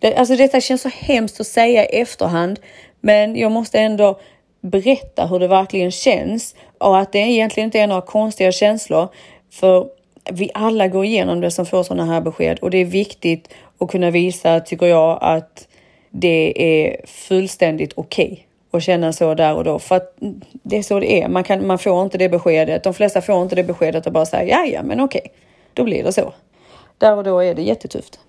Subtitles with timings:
[0.00, 2.60] Det, alltså detta känns så hemskt att säga i efterhand,
[3.00, 4.20] men jag måste ändå
[4.60, 9.08] berätta hur det verkligen känns och att det egentligen inte är några konstiga känslor.
[9.50, 9.88] För
[10.30, 13.90] vi alla går igenom det som får sådana här besked och det är viktigt att
[13.90, 15.68] kunna visa, tycker jag, att
[16.10, 19.78] det är fullständigt okej okay att känna så där och då.
[19.78, 20.16] För att
[20.52, 21.28] det är så det är.
[21.28, 22.84] Man, kan, man får inte det beskedet.
[22.84, 25.32] De flesta får inte det beskedet och bara säga ja, ja, men okej, okay.
[25.74, 26.32] då blir det så.
[26.98, 28.20] Där och då är det jättetufft.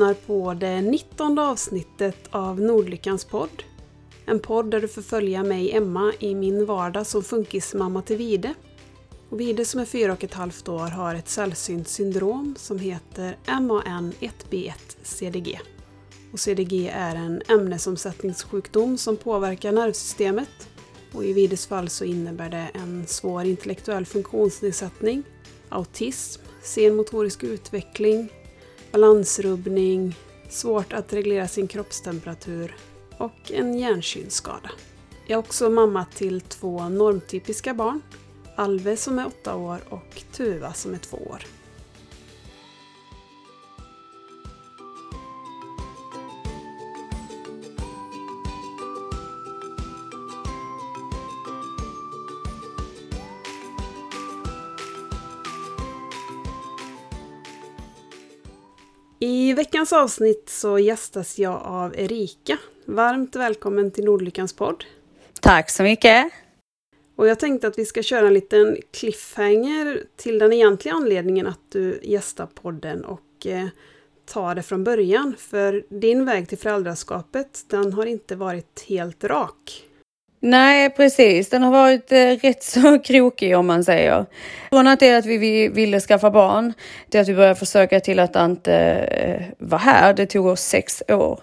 [0.00, 3.62] Lyssnar på det 19 avsnittet av Nordlyckans podd.
[4.26, 8.54] En podd där du får följa mig, Emma, i min vardag som funkismamma till Vide.
[9.30, 13.36] Och Vide som är fyra och ett halvt år har ett sällsynt syndrom som heter
[13.46, 15.60] MAN1B1-CDG.
[16.32, 20.68] Och CDG är en ämnesomsättningssjukdom som påverkar nervsystemet.
[21.12, 25.22] Och I Vides fall så innebär det en svår intellektuell funktionsnedsättning,
[25.68, 28.28] autism, sen motorisk utveckling,
[28.92, 30.16] balansrubbning,
[30.48, 32.76] svårt att reglera sin kroppstemperatur
[33.18, 34.70] och en hjärnkylskada.
[35.26, 38.02] Jag är också mamma till två normtypiska barn.
[38.56, 41.44] Alve som är åtta år och Tuva som är två år.
[59.22, 62.58] I veckans avsnitt så gästas jag av Erika.
[62.84, 64.84] Varmt välkommen till Nordlyckans podd.
[65.40, 66.32] Tack så mycket.
[67.16, 71.60] Och jag tänkte att vi ska köra en liten cliffhanger till den egentliga anledningen att
[71.68, 73.66] du gästar podden och eh,
[74.26, 75.34] ta det från början.
[75.38, 79.89] För din väg till föräldraskapet, den har inte varit helt rak.
[80.42, 81.50] Nej, precis.
[81.50, 84.26] Den har varit eh, rätt så krokig om man säger.
[84.68, 86.72] Från att det att vi, vi ville skaffa barn
[87.10, 90.14] till att vi började försöka till att Ante eh, var här.
[90.14, 91.40] Det tog oss sex år.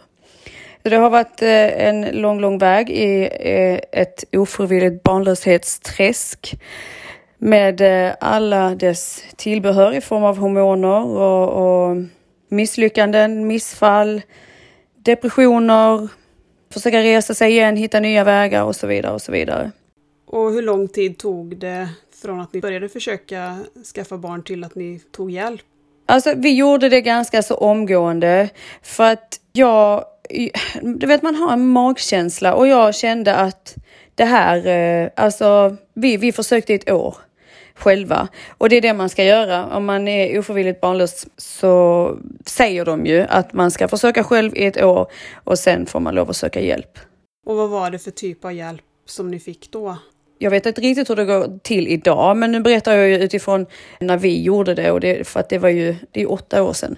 [0.83, 6.55] Så det har varit eh, en lång, lång väg i eh, ett ofrivilligt barnlöshetsträsk
[7.37, 11.97] med eh, alla dess tillbehör i form av hormoner och, och
[12.49, 14.21] misslyckanden, missfall,
[14.95, 16.07] depressioner,
[16.69, 19.71] försöka resa sig igen, hitta nya vägar och så vidare och så vidare.
[20.27, 21.89] Och hur lång tid tog det
[22.21, 23.57] från att ni började försöka
[23.95, 25.61] skaffa barn till att ni tog hjälp?
[26.05, 28.49] Alltså vi gjorde det ganska så omgående
[28.81, 30.03] för att jag,
[30.81, 33.75] du vet man har en magkänsla och jag kände att
[34.15, 37.15] det här, eh, alltså vi, vi försökte i ett år
[37.77, 38.27] själva.
[38.57, 39.65] Och det är det man ska göra.
[39.65, 44.65] Om man är ofrivilligt barnlös så säger de ju att man ska försöka själv i
[44.65, 46.99] ett år och sen får man lov att söka hjälp.
[47.45, 49.97] Och vad var det för typ av hjälp som ni fick då?
[50.39, 53.65] Jag vet inte riktigt hur det går till idag, men nu berättar jag ju utifrån
[53.99, 56.73] när vi gjorde det och det, för att det var ju, det är åtta år
[56.73, 56.95] sedan.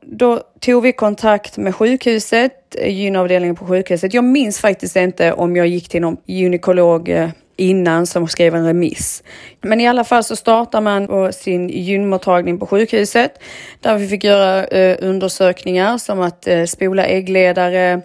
[0.00, 4.14] Då tog vi kontakt med sjukhuset, gynavdelningen på sjukhuset.
[4.14, 8.66] Jag minns faktiskt inte om jag gick till någon gynekolog eh, innan som skrev en
[8.66, 9.22] remiss.
[9.60, 13.40] Men i alla fall så startar man på sin gynmottagning på sjukhuset
[13.80, 18.02] där vi fick göra eh, undersökningar som att eh, spola äggledare,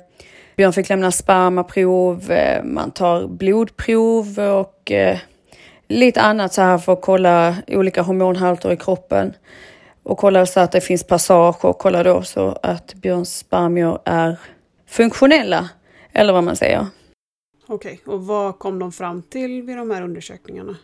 [0.56, 5.18] Björn fick lämna spermaprov, eh, man tar blodprov och eh,
[5.88, 9.34] lite annat så här för att kolla olika hormonhalter i kroppen
[10.04, 14.38] och kolla så att det finns passage och kolla då så att Björns spermier är
[14.90, 15.70] funktionella,
[16.14, 16.88] eller vad man säger.
[17.74, 18.14] Okej, okay.
[18.14, 20.78] och vad kom de fram till vid de här undersökningarna?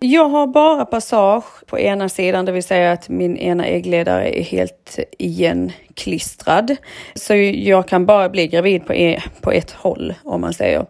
[0.00, 4.42] Jag har bara passage på ena sidan, det vill säga att min ena äggledare är
[4.42, 6.76] helt igenklistrad.
[7.14, 10.86] Så jag kan bara bli gravid på, e på ett håll om man säger.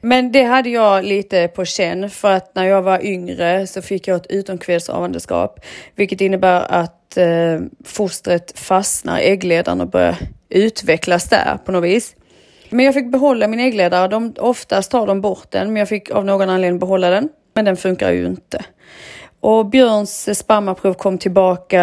[0.00, 4.08] Men det hade jag lite på känn för att när jag var yngre så fick
[4.08, 5.60] jag ett utomkvedshavandeskap,
[5.94, 10.16] vilket innebär att eh, fostret fastnar i äggledaren och börjar
[10.48, 12.16] utvecklas där på något vis.
[12.70, 14.08] Men jag fick behålla min äggledare.
[14.08, 17.28] De, oftast tar de bort den, men jag fick av någon anledning behålla den.
[17.54, 18.64] Men den funkar ju inte.
[19.40, 21.82] Och Björns spermaprov kom tillbaka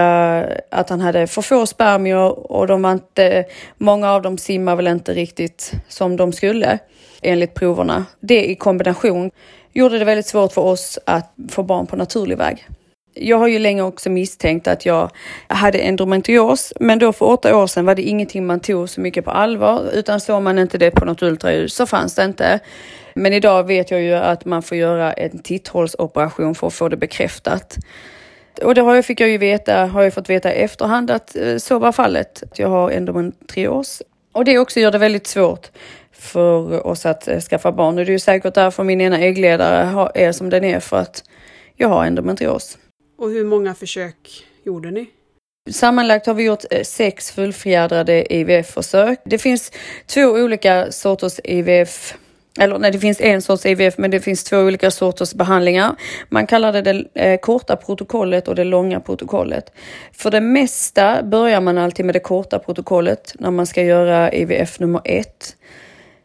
[0.72, 3.46] att han hade för få spermier och de var inte,
[3.78, 6.80] många av dem simmar väl inte riktigt som de skulle
[7.22, 8.06] enligt proverna.
[8.20, 9.32] Det i kombination
[9.74, 12.68] gjorde det väldigt svårt för oss att få barn på naturlig väg.
[13.16, 15.10] Jag har ju länge också misstänkt att jag
[15.48, 19.26] hade endometrios, men då för åtta år sedan var det ingenting man tog så mycket
[19.26, 22.60] på allvar, utan såg man inte det på något ultraljud så fanns det inte.
[23.14, 26.98] Men idag vet jag ju att man får göra en titthålsoperation för att få det
[26.98, 27.78] bekräftat.
[28.62, 31.36] Och det har jag, fick jag ju veta, har jag fått veta i efterhand att
[31.36, 32.44] eh, så var fallet.
[32.44, 34.02] Att jag har endometrios.
[34.32, 35.72] Och det också gör det väldigt svårt
[36.12, 37.98] för oss att eh, skaffa barn.
[37.98, 41.24] Och det är ju säkert därför min ena äggledare är som den är, för att
[41.76, 42.78] jag har endometrios.
[43.24, 45.10] Och hur många försök gjorde ni?
[45.72, 49.20] Sammanlagt har vi gjort eh, sex fullfjädrade IVF-försök.
[49.26, 49.72] Det finns
[50.06, 52.14] två olika sorters IVF
[52.60, 55.96] eller nej, det finns en sorts IVF, men det finns två olika sorters behandlingar.
[56.30, 59.72] Man kallar det det eh, korta protokollet och det långa protokollet.
[60.12, 64.80] För det mesta börjar man alltid med det korta protokollet när man ska göra IVF
[64.80, 65.56] nummer ett.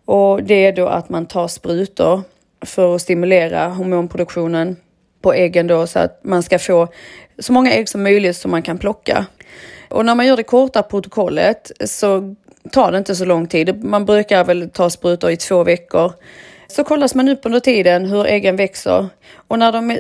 [0.05, 2.23] Och det är då att man tar sprutor
[2.67, 4.77] för att stimulera hormonproduktionen
[5.23, 6.89] på äggen då så att man ska få
[7.39, 9.27] så många ägg som möjligt som man kan plocka.
[9.89, 12.35] Och när man gör det korta protokollet så
[12.73, 13.85] tar det inte så lång tid.
[13.85, 16.13] Man brukar väl ta sprutor i två veckor.
[16.69, 19.91] Så kollas man upp under tiden hur äggen växer och när de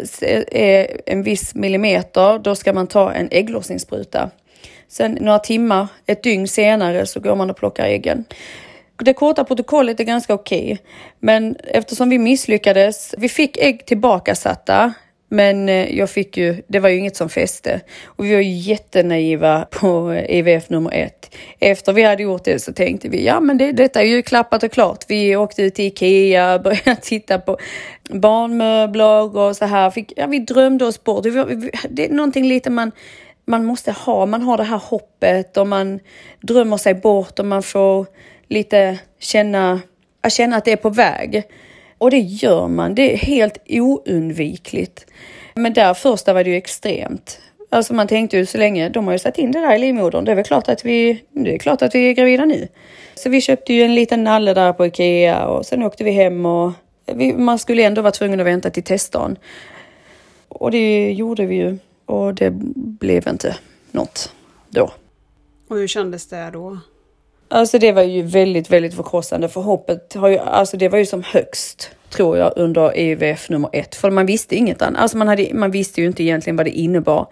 [0.53, 4.31] är en viss millimeter då ska man ta en ägglossningsspruta.
[4.89, 8.25] Sen några timmar, ett dygn senare så går man och plockar äggen.
[8.97, 10.77] Det korta protokollet är ganska okej, okay,
[11.19, 14.93] men eftersom vi misslyckades, vi fick ägg tillbakasatta
[15.29, 17.81] men eh, jag fick ju, det var ju inget som fäste.
[18.05, 21.35] Och vi var ju jättenaiva på eh, IVF nummer ett.
[21.59, 24.63] Efter vi hade gjort det så tänkte vi, ja men det, detta är ju klappat
[24.63, 25.05] och klart.
[25.09, 27.59] Vi åkte ut till Ikea, började titta på
[28.11, 29.91] barnmöbler och så här.
[29.91, 31.23] Fick, ja, vi drömde oss bort.
[31.91, 32.93] Det är någonting lite man,
[33.45, 34.27] man måste ha.
[34.27, 36.01] Man har det här hoppet och man
[36.41, 38.07] drömmer sig bort och man får
[38.49, 39.81] lite känna,
[40.29, 41.45] känna att det är på väg.
[41.99, 45.07] Och det gör man, det är helt oundvikligt.
[45.55, 47.41] Men där första var det ju extremt.
[47.71, 50.25] Alltså man tänkte ju så länge, de har ju satt in det där i livmodern,
[50.25, 52.69] det är väl klart att vi, det är klart att vi är gravida nu.
[53.15, 56.47] Så vi köpte ju en liten nalle där på Ikea och sen åkte vi hem
[56.47, 56.73] och
[57.07, 59.39] vi, man skulle ändå vara tvungen att vänta till testdagen.
[60.49, 63.57] Och det gjorde vi ju och det blev inte
[63.91, 64.33] något
[64.69, 64.93] då.
[65.69, 66.79] Och hur kändes det då?
[67.49, 71.07] Alltså det var ju väldigt, väldigt förkrossande för hoppet har ju, alltså det var ju
[71.07, 73.95] som högst tror jag under EUVF nummer ett.
[73.95, 75.03] För man visste inget annat.
[75.03, 77.27] Alltså man, hade, man visste ju inte egentligen vad det innebar.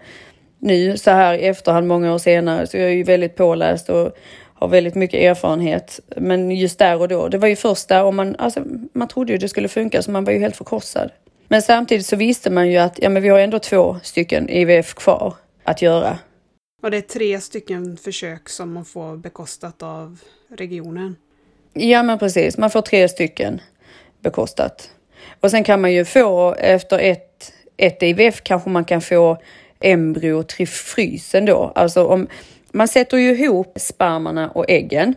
[0.59, 4.17] Nu så här i efterhand, många år senare, så jag är ju väldigt påläst och
[4.53, 5.99] har väldigt mycket erfarenhet.
[6.17, 8.63] Men just där och då, det var ju första och man, alltså,
[8.93, 11.11] man trodde ju det skulle funka så man var ju helt förkrossad.
[11.47, 14.93] Men samtidigt så visste man ju att ja, men vi har ändå två stycken IVF
[14.93, 16.17] kvar att göra.
[16.81, 20.19] Och det är tre stycken försök som man får bekostat av
[20.49, 21.15] regionen?
[21.73, 23.61] Ja men precis, man får tre stycken
[24.19, 24.91] bekostat.
[25.41, 29.37] Och sen kan man ju få efter ett, ett IVF kanske man kan få
[29.79, 31.71] embryo till frysen då.
[31.75, 32.27] Alltså om
[32.71, 35.15] man sätter ju ihop spermarna och äggen.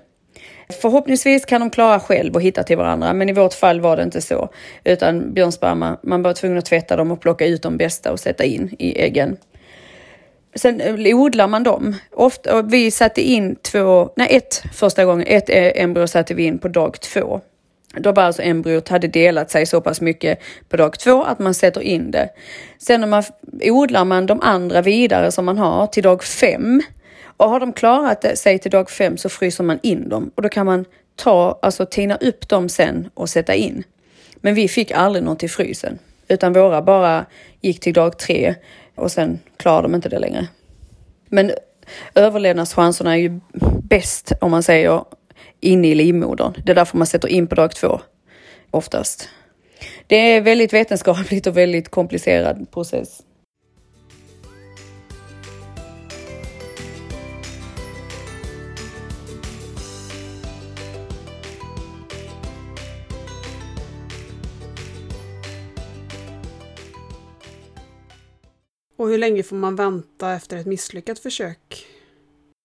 [0.81, 4.03] Förhoppningsvis kan de klara själv och hitta till varandra, men i vårt fall var det
[4.03, 4.49] inte så.
[4.85, 8.45] Utan björnsperma, man var tvungen att tvätta dem och plocka ut de bästa och sätta
[8.45, 9.37] in i äggen.
[10.55, 11.97] Sen eh, odlar man dem.
[12.13, 16.59] Ofta, vi satte in två, nej ett första gången, ett eh, embryo satte vi in
[16.59, 17.41] på dag två.
[17.97, 20.39] Då var alltså embryot hade delat sig så pass mycket
[20.69, 22.29] på dag två att man sätter in det.
[22.79, 23.23] Sen man,
[23.63, 26.83] odlar man de andra vidare som man har till dag fem
[27.37, 30.49] och har de klarat sig till dag fem så fryser man in dem och då
[30.49, 30.85] kan man
[31.17, 33.83] ta, alltså tina upp dem sen och sätta in.
[34.37, 35.99] Men vi fick aldrig något i frysen
[36.29, 37.27] utan våra bara
[37.61, 38.55] gick till dag tre
[39.01, 40.49] och sen klarar de inte det längre.
[41.29, 41.53] Men
[42.15, 43.41] överlevnadschanserna är ju
[43.83, 45.05] bäst om man säger
[45.61, 46.55] inne i livmodern.
[46.65, 48.01] Det är därför man sätter in på dag två
[48.71, 49.29] oftast.
[50.07, 53.23] Det är väldigt vetenskapligt och väldigt komplicerad process.
[69.01, 71.87] Och hur länge får man vänta efter ett misslyckat försök?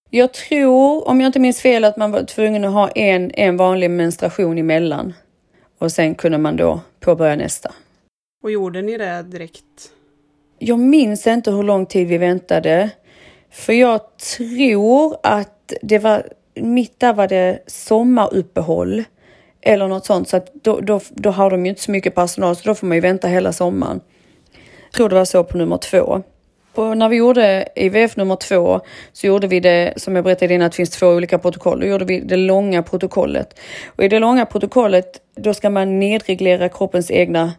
[0.09, 3.57] Jag tror, om jag inte minns fel, att man var tvungen att ha en, en
[3.57, 5.13] vanlig menstruation emellan.
[5.77, 7.71] Och sen kunde man då påbörja nästa.
[8.43, 9.91] Och gjorde ni det direkt?
[10.59, 12.89] Jag minns inte hur lång tid vi väntade.
[13.51, 19.03] För jag tror att det var, mitt där var det sommaruppehåll.
[19.61, 22.55] Eller något sånt, så att då, då, då har de ju inte så mycket personal,
[22.55, 24.01] så då får man ju vänta hela sommaren.
[24.95, 26.23] Jag tror det var så på nummer två.
[26.73, 28.81] På, när vi gjorde IVF nummer två
[29.13, 31.79] så gjorde vi det, som jag berättade innan, att det finns två olika protokoll.
[31.79, 33.59] Då gjorde vi det långa protokollet.
[33.85, 37.53] Och i det långa protokollet, då ska man nedreglera kroppens egna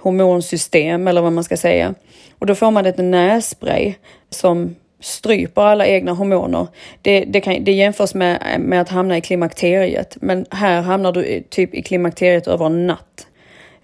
[0.00, 1.94] hormonsystem eller vad man ska säga.
[2.38, 3.94] Och då får man ett nässpray
[4.30, 6.66] som stryper alla egna hormoner.
[7.02, 11.42] Det, det, kan, det jämförs med, med att hamna i klimakteriet, men här hamnar du
[11.50, 13.26] typ i klimakteriet över en natt.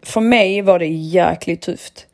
[0.03, 2.08] För mig var det jäkligt tufft.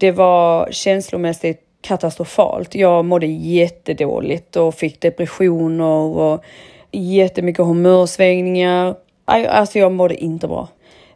[0.00, 2.74] Det var känslomässigt katastrofalt.
[2.74, 6.44] Jag mådde jättedåligt och fick depressioner och
[6.90, 8.94] jättemycket humörsvängningar.
[9.24, 10.68] Alltså jag mådde inte bra.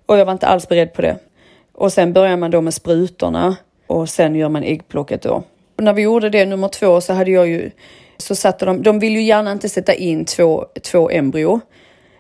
[0.07, 1.19] Och jag var inte alls beredd på det.
[1.73, 5.43] Och sen börjar man då med sprutorna och sen gör man äggplocket då.
[5.77, 7.71] Och när vi gjorde det nummer två så hade jag ju,
[8.17, 11.61] så satte de, de vill ju gärna inte sätta in två, två embryo.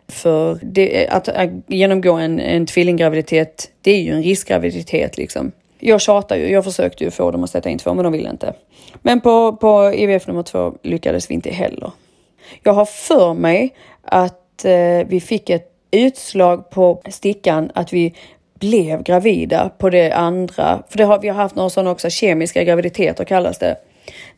[0.09, 5.52] För det, att, att genomgå en, en tvillinggraviditet, det är ju en riskgraviditet liksom.
[5.87, 8.31] Jag tjatar ju, jag försökte ju få dem att sätta in två men de ville
[8.31, 8.55] inte.
[9.03, 11.91] Men på, på IVF nummer två lyckades vi inte heller.
[12.62, 18.14] Jag har för mig att eh, vi fick ett utslag på stickan att vi
[18.61, 20.83] blev gravida på det andra.
[20.88, 23.76] För det har, vi har haft några sådana också, kemiska graviditeter kallas det.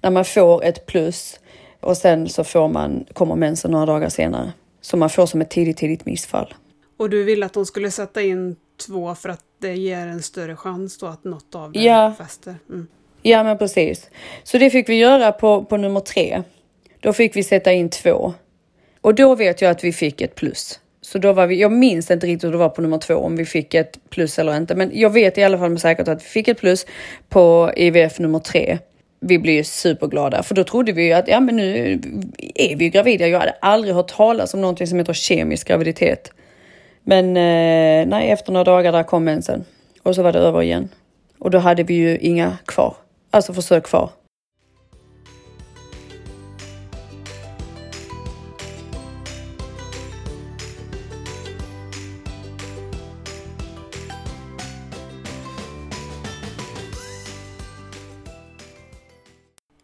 [0.00, 1.41] När man får ett plus
[1.81, 4.53] och sen så får man, kommer mensen några dagar senare.
[4.81, 6.55] Så man får som ett tidigt, tidigt missfall.
[6.97, 10.57] Och du ville att de skulle sätta in två för att det ger en större
[10.57, 12.15] chans då att något av det ja.
[12.19, 12.55] fäster?
[12.69, 12.87] Mm.
[13.23, 14.11] Ja, men precis.
[14.45, 16.43] Så det fick vi göra på, på nummer tre.
[17.01, 18.35] Då fick vi sätta in två.
[19.01, 20.81] Och då vet jag att vi fick ett plus.
[21.01, 23.37] Så då var vi, jag minns inte riktigt hur det var på nummer två, om
[23.37, 24.75] vi fick ett plus eller inte.
[24.75, 26.87] Men jag vet i alla fall med säkerhet att vi fick ett plus
[27.29, 28.79] på IVF nummer tre.
[29.21, 32.01] Vi blev superglada, för då trodde vi att ja, men nu
[32.55, 33.29] är vi gravida.
[33.29, 36.33] Jag hade aldrig hört talas om någonting som heter kemisk graviditet.
[37.09, 39.65] Men eh, nej, efter några dagar där kom mensen
[40.03, 40.89] och så var det över igen.
[41.39, 42.95] Och då hade vi ju inga kvar,
[43.31, 44.11] alltså försök kvar.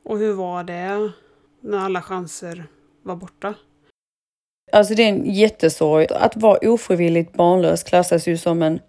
[0.05, 1.13] Och hur var det
[1.61, 2.65] när alla chanser
[3.03, 3.55] var borta?
[4.73, 6.07] Alltså det är en jättesorg.
[6.11, 8.81] Att vara ofrivilligt barnlös klassas ju som en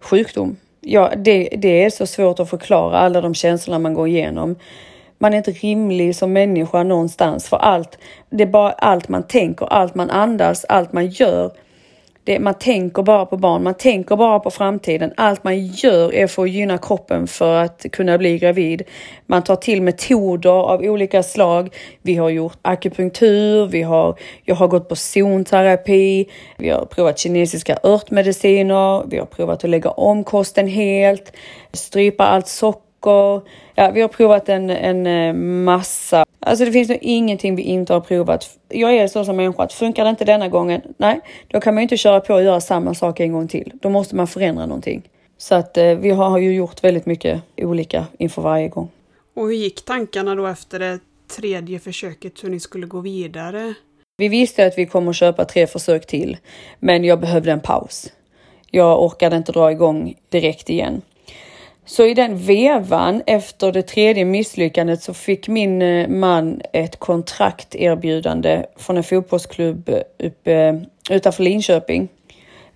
[0.00, 0.56] sjukdom.
[0.80, 4.56] Ja, det, det är så svårt att förklara alla de känslorna man går igenom.
[5.18, 7.98] Man är inte rimlig som människa någonstans för allt.
[8.30, 11.52] Det är bara allt man tänker, allt man andas, allt man gör
[12.24, 15.12] det, man tänker bara på barn, man tänker bara på framtiden.
[15.16, 18.82] Allt man gör är för att gynna kroppen för att kunna bli gravid.
[19.26, 21.74] Man tar till metoder av olika slag.
[22.02, 26.26] Vi har gjort akupunktur, vi har, jag har gått på zonterapi,
[26.58, 31.32] vi har provat kinesiska örtmediciner, vi har provat att lägga om kosten helt,
[31.72, 32.93] strypa allt socker.
[33.74, 35.34] Ja, vi har provat en, en eh,
[35.64, 38.58] massa Alltså det finns nog ingenting vi inte har provat.
[38.68, 41.82] Jag är så som människa att funkar det inte denna gången, nej, då kan man
[41.82, 43.72] inte köra på och göra samma sak en gång till.
[43.74, 45.02] Då måste man förändra någonting.
[45.38, 48.90] Så att eh, vi har ju gjort väldigt mycket olika inför varje gång.
[49.34, 50.98] Och hur gick tankarna då efter det
[51.36, 53.74] tredje försöket, hur ni skulle gå vidare?
[54.16, 56.36] Vi visste att vi kommer köpa tre försök till,
[56.78, 58.12] men jag behövde en paus.
[58.70, 61.02] Jag orkade inte dra igång direkt igen.
[61.86, 68.64] Så i den vevan efter det tredje misslyckandet så fick min eh, man ett kontrakterbjudande
[68.76, 70.74] från en fotbollsklubb uppe eh,
[71.10, 72.08] utanför Linköping.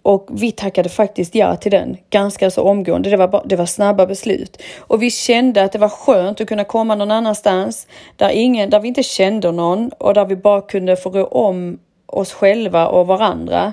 [0.02, 3.10] Och vi tackade faktiskt ja till den ganska så omgående.
[3.10, 4.62] Det var, det var snabba beslut.
[4.78, 7.86] Och vi kände att det var skönt att kunna komma någon annanstans
[8.16, 11.78] där, ingen, där vi inte kände någon och där vi bara kunde få rå om
[12.06, 13.72] oss själva och varandra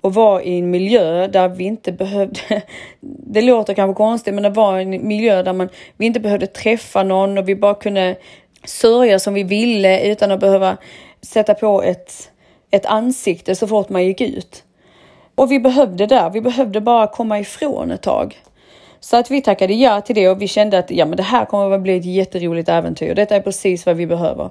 [0.00, 2.40] och var i en miljö där vi inte behövde,
[3.00, 7.02] det låter kanske konstigt, men det var en miljö där man, vi inte behövde träffa
[7.02, 8.16] någon och vi bara kunde
[8.64, 10.76] sörja som vi ville utan att behöva
[11.22, 12.30] sätta på ett,
[12.70, 14.64] ett ansikte så fort man gick ut.
[15.34, 18.38] Och vi behövde det, vi behövde bara komma ifrån ett tag.
[19.00, 21.44] Så att vi tackade ja till det och vi kände att ja, men det här
[21.44, 23.14] kommer att bli ett jätteroligt äventyr.
[23.14, 24.50] Detta är precis vad vi behöver.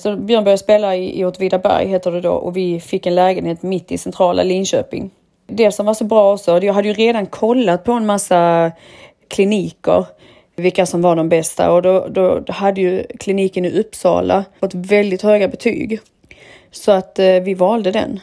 [0.00, 3.62] Så Björn började spela i, i Åtvidaberg heter det då och vi fick en lägenhet
[3.62, 5.10] mitt i centrala Linköping.
[5.46, 8.72] Det som var så bra också, jag hade ju redan kollat på en massa
[9.28, 10.06] kliniker
[10.56, 15.22] vilka som var de bästa och då, då hade ju kliniken i Uppsala fått väldigt
[15.22, 16.00] höga betyg.
[16.70, 18.20] Så att eh, vi valde den.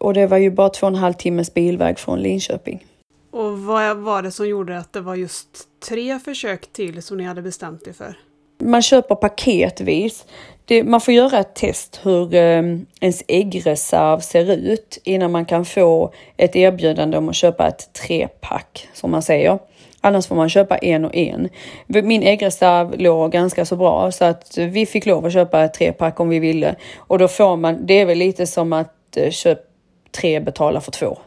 [0.00, 2.86] Och det var ju bara två och en halv timmes bilväg från Linköping.
[3.30, 5.48] Och vad var det som gjorde att det var just
[5.88, 8.16] tre försök till som ni hade bestämt er för?
[8.60, 10.26] Man köper paketvis.
[10.64, 12.62] Det, man får göra ett test hur eh,
[13.00, 18.88] ens äggreserv ser ut innan man kan få ett erbjudande om att köpa ett trepack
[18.92, 19.58] som man säger.
[20.00, 21.48] Annars får man köpa en och en.
[21.86, 26.20] Min äggreserv låg ganska så bra så att vi fick lov att köpa ett trepack
[26.20, 26.76] om vi ville.
[26.96, 29.62] Och då får man, det är väl lite som att eh, köpa
[30.10, 31.18] tre betala för två.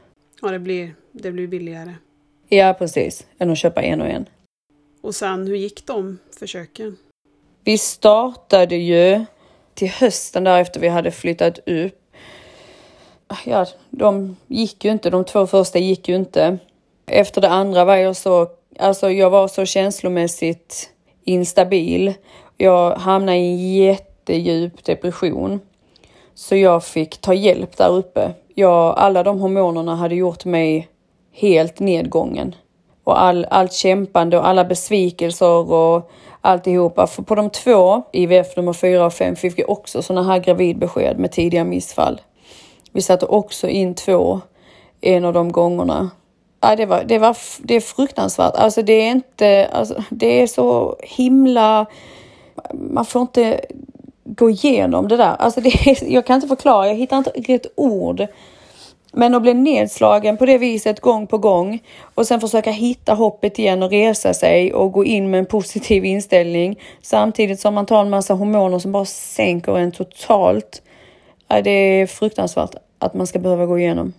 [0.41, 1.93] Ja, det blir, det blir billigare.
[2.49, 3.25] Ja, precis.
[3.39, 4.25] Än att köpa en och en.
[5.01, 6.97] Och sen, hur gick de försöken?
[7.65, 9.25] Vi startade ju
[9.73, 11.99] till hösten därefter vi hade flyttat upp.
[13.27, 15.09] Ah, ja, de gick ju inte.
[15.09, 16.57] De två första gick ju inte.
[17.05, 18.47] Efter det andra var jag så,
[18.79, 20.89] alltså jag var så känslomässigt
[21.23, 22.13] instabil.
[22.57, 25.59] Jag hamnade i en jättedjup depression.
[26.35, 28.33] Så jag fick ta hjälp där uppe.
[28.55, 30.87] Jag, alla de hormonerna hade gjort mig
[31.31, 32.55] helt nedgången.
[33.03, 36.11] Och all, allt kämpande och alla besvikelser och
[36.43, 37.07] alltihopa.
[37.07, 41.19] För på de två, IVF nummer 4 och 5, fick vi också sådana här gravidbesked
[41.19, 42.21] med tidiga missfall.
[42.91, 44.41] Vi satte också in två
[45.01, 46.11] en av de gångerna.
[46.61, 48.55] Ja, det, var, det, var, det är fruktansvärt.
[48.55, 51.85] Alltså det är inte, alltså, det är så himla,
[52.73, 53.61] man får inte
[54.23, 55.35] gå igenom det där.
[55.39, 58.27] Alltså det är, jag kan inte förklara, jag hittar inte rätt ord.
[59.15, 61.83] Men att bli nedslagen på det viset gång på gång
[62.15, 66.05] och sen försöka hitta hoppet igen och resa sig och gå in med en positiv
[66.05, 70.81] inställning samtidigt som man tar en massa hormoner som bara sänker en totalt.
[71.47, 74.13] Det är fruktansvärt att man ska behöva gå igenom.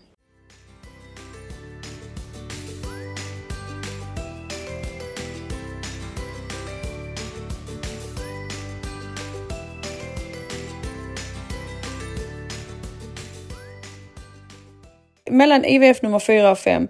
[15.34, 16.88] Mellan IVF nummer 4 och 5,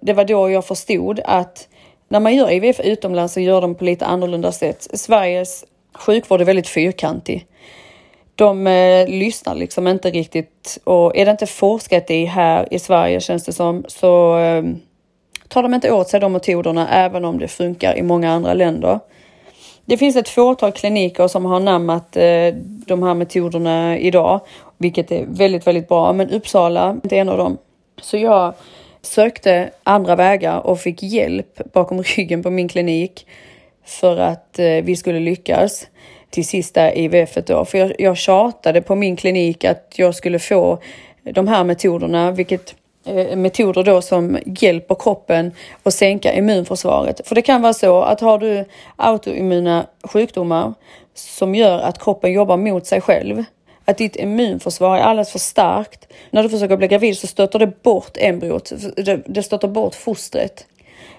[0.00, 1.68] det var då jag förstod att
[2.08, 4.88] när man gör IVF utomlands så gör de på lite annorlunda sätt.
[4.92, 7.46] Sveriges sjukvård är väldigt fyrkantig.
[8.34, 13.20] De eh, lyssnar liksom inte riktigt och är det inte forskat i här i Sverige
[13.20, 14.64] känns det som så eh,
[15.48, 19.00] tar de inte åt sig de metoderna även om det funkar i många andra länder.
[19.84, 22.54] Det finns ett fåtal kliniker som har namnat eh,
[22.86, 24.40] de här metoderna idag,
[24.78, 26.12] vilket är väldigt, väldigt bra.
[26.12, 27.58] Men Uppsala är en av dem.
[28.02, 28.54] Så jag
[29.02, 33.26] sökte andra vägar och fick hjälp bakom ryggen på min klinik
[33.84, 35.86] för att eh, vi skulle lyckas
[36.30, 37.64] till sista IVF då.
[37.64, 40.78] För jag, jag tjatade på min klinik att jag skulle få
[41.22, 42.74] de här metoderna, vilket
[43.06, 47.28] eh, metoder då som hjälper kroppen att sänka immunförsvaret.
[47.28, 48.64] För det kan vara så att har du
[48.96, 50.74] autoimmuna sjukdomar
[51.14, 53.44] som gör att kroppen jobbar mot sig själv
[53.92, 56.12] att ditt immunförsvar är alldeles för starkt.
[56.30, 58.72] När du försöker bli gravid så stöter det bort embryot,
[59.26, 60.66] det stöter bort fostret.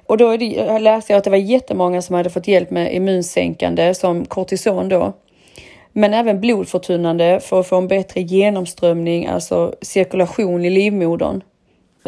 [0.06, 3.94] Och då det, läste jag att det var jättemånga som hade fått hjälp med immunsänkande
[3.94, 5.14] som kortison då.
[5.92, 11.42] Men även blodförtunnande för att få en bättre genomströmning, alltså cirkulation i livmodern.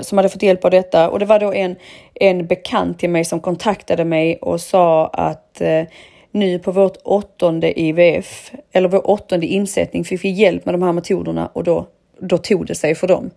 [0.02, 1.10] Som hade fått hjälp av detta.
[1.10, 1.76] Och det var då en,
[2.14, 5.84] en bekant till mig som kontaktade mig och sa att eh,
[6.32, 10.94] nu på vårt åttonde IVF, eller vår åttonde insättning, fick vi hjälp med de här
[10.94, 11.86] metoderna och då,
[12.20, 13.30] då tog det sig för dem.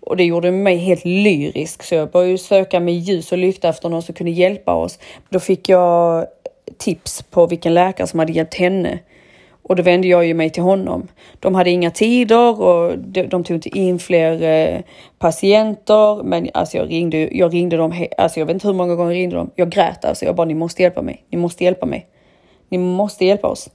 [0.00, 3.88] Och det gjorde mig helt lyrisk så jag började söka med ljus och lykta efter
[3.88, 4.98] någon som kunde hjälpa oss.
[5.28, 6.26] Då fick jag
[6.78, 8.98] tips på vilken läkare som hade hjälpt henne.
[9.62, 11.08] Och då vände jag ju mig till honom.
[11.40, 14.80] De hade inga tider och de, de tog inte in fler eh,
[15.18, 16.22] patienter.
[16.22, 19.18] Men alltså jag ringde, jag ringde dem, alltså jag vet inte hur många gånger jag
[19.18, 19.50] ringde dem.
[19.54, 20.24] Jag grät alltså.
[20.24, 21.24] Jag bara, ni måste hjälpa mig.
[21.30, 22.08] Ni måste hjälpa mig
[22.68, 23.70] ni måste hjälpa oss.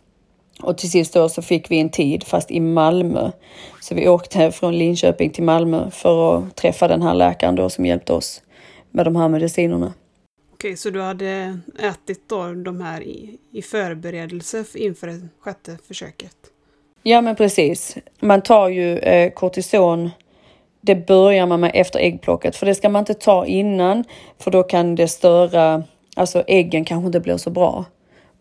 [0.63, 3.31] Och till sist då så fick vi en tid, fast i Malmö.
[3.81, 7.85] Så vi åkte från Linköping till Malmö för att träffa den här läkaren då som
[7.85, 8.41] hjälpte oss
[8.91, 9.93] med de här medicinerna.
[10.53, 16.35] Okej, så du hade ätit då de här i, i förberedelse inför det sjätte försöket?
[17.03, 17.97] Ja, men precis.
[18.19, 20.09] Man tar ju eh, kortison
[20.81, 24.03] det börjar man med efter äggplocket, för det ska man inte ta innan,
[24.37, 25.83] för då kan det störa,
[26.15, 27.85] alltså äggen kanske inte blir så bra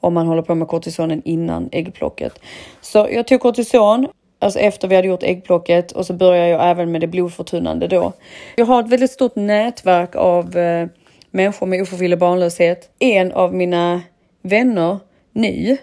[0.00, 2.40] om man håller på med kortisonen innan äggplocket.
[2.80, 4.06] Så jag tog kortison
[4.38, 8.12] alltså efter vi hade gjort äggplocket och så började jag även med det blodförtunnande då.
[8.56, 10.88] Jag har ett väldigt stort nätverk av eh,
[11.30, 12.90] människor med ofrivillig barnlöshet.
[12.98, 14.02] En av mina
[14.42, 14.98] vänner
[15.32, 15.76] nu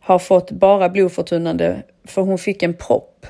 [0.00, 3.26] har fått bara blodförtunnande för hon fick en propp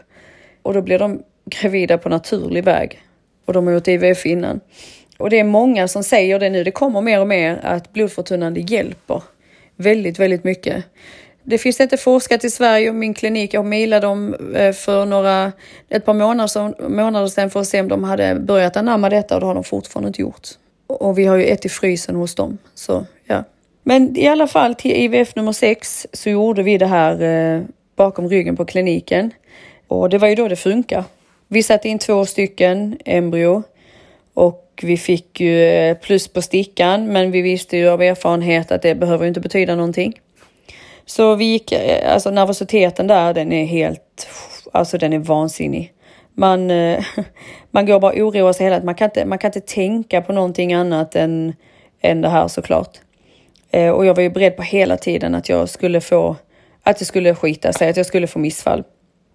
[0.63, 3.01] och då blir de gravida på naturlig väg
[3.45, 4.61] och de har gjort IVF innan.
[5.19, 6.65] Och det är många som säger det nu.
[6.65, 9.23] Det kommer mer och mer att blodförtunnande hjälper
[9.83, 10.85] väldigt, väldigt mycket.
[11.45, 15.53] Det finns inte forskat i Sverige och min klinik, jag mejlade dem eh, för några,
[15.89, 19.41] ett par månader, månader sedan för att se om de hade börjat anamma detta och
[19.41, 20.49] det har de fortfarande inte gjort.
[20.87, 22.59] Och vi har ju ett i frysen hos dem.
[22.75, 23.45] Så, ja.
[23.83, 27.63] Men i alla fall till IVF nummer sex så gjorde vi det här eh,
[27.97, 29.31] bakom ryggen på kliniken.
[29.89, 31.05] Och det var ju då det funkar.
[31.49, 33.63] Vi satte in två stycken embryo
[34.35, 38.83] och vi fick ju eh, plus på stickan, men vi visste ju av erfarenhet att
[38.83, 40.21] det behöver inte betyda någonting.
[41.07, 44.29] Så vi gick, eh, alltså nervositeten där, den är helt,
[44.73, 45.93] alltså den är vansinnig.
[46.35, 47.05] Man, eh,
[47.71, 48.87] man går bara och oroar sig hela tiden.
[48.87, 51.55] Man kan inte, man kan inte tänka på någonting annat än,
[52.01, 52.99] än det här såklart.
[53.95, 56.37] Och jag var ju beredd på hela tiden att jag skulle få,
[56.83, 58.85] att det skulle skita sig, att jag skulle få missfall.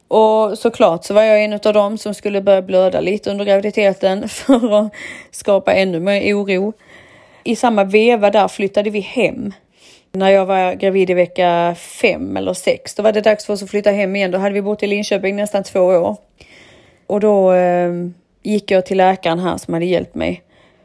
[0.07, 4.29] Och såklart så var jag en av dem som skulle börja blöda lite under graviditeten
[4.29, 4.93] för att
[5.31, 6.73] skapa ännu mer oro.
[7.43, 9.53] I samma veva där flyttade vi hem.
[10.11, 13.63] När jag var gravid i vecka fem eller sex, då var det dags för oss
[13.63, 14.31] att flytta hem igen.
[14.31, 16.17] Då hade vi bott i Linköping nästan två år.
[17.07, 17.93] Och då eh,
[18.43, 20.43] gick jag till läkaren här som hade hjälpt mig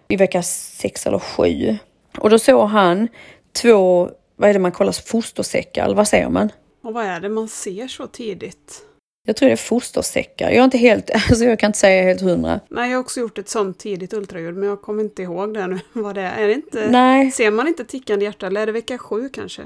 [0.09, 1.77] i vecka sex eller sju.
[2.19, 3.09] Och då såg han
[3.53, 6.53] två, vad är det man kollar, fostersäckar, eller vad säger man?
[6.83, 8.83] Och vad är det man ser så tidigt?
[9.25, 10.51] Jag tror det är fostersäckar.
[10.51, 12.61] Jag är inte helt, alltså jag kan inte säga helt hundra.
[12.69, 15.67] Nej, jag har också gjort ett sånt tidigt ultraljud, men jag kommer inte ihåg det
[15.67, 16.43] nu, vad det är.
[16.43, 17.31] är det inte, Nej.
[17.31, 19.63] Ser man inte tickande hjärta, eller är det vecka sju kanske?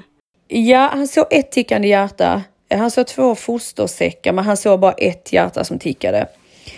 [0.48, 2.42] Ja, han såg ett tickande hjärta.
[2.70, 6.26] Han såg två fostersäckar, men han såg bara ett hjärta som tickade.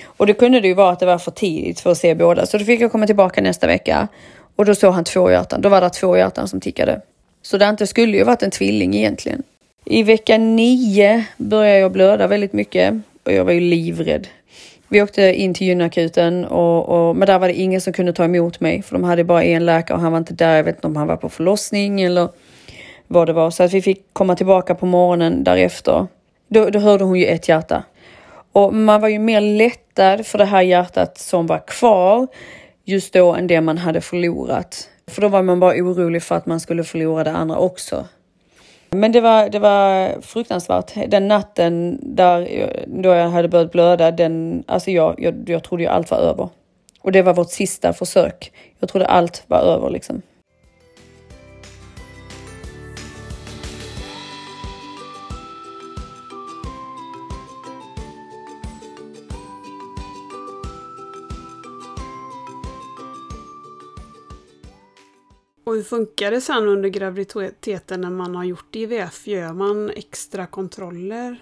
[0.05, 2.47] Och det kunde det ju vara att det var för tidigt för att se båda,
[2.47, 4.09] så då fick jag komma tillbaka nästa vecka.
[4.57, 5.61] Och då såg han två hjärtan.
[5.61, 7.01] Då var det två hjärtan som tickade.
[7.43, 9.43] Så det inte skulle ju varit en tvilling egentligen.
[9.91, 14.29] I vecka nio började jag blöda väldigt mycket och jag var ju livrädd.
[14.89, 18.25] Vi åkte in till gynakuten och, och, men där var det ingen som kunde ta
[18.25, 20.57] emot mig för de hade bara en läkare och han var inte där.
[20.57, 22.29] Jag vet inte om han var på förlossning eller
[23.07, 23.51] vad det var.
[23.51, 26.07] Så att vi fick komma tillbaka på morgonen därefter.
[26.49, 27.85] Då, då hörde hon ju ett hjärta.
[28.53, 32.27] Och man var ju mer lättad för det här hjärtat som var kvar
[32.85, 34.89] just då än det man hade förlorat.
[35.07, 38.07] För då var man bara orolig för att man skulle förlora det andra också.
[38.91, 40.93] Men det var, det var fruktansvärt.
[41.09, 42.49] Den natten där,
[42.87, 46.49] då jag hade börjat blöda, den, alltså jag, jag, jag trodde ju allt var över.
[47.01, 48.53] Och det var vårt sista försök.
[48.79, 50.23] Jag trodde allt var över liksom.
[65.69, 69.27] Och hur funkar det sen under graviditeten när man har gjort IVF?
[69.27, 71.37] Gör man extra kontroller?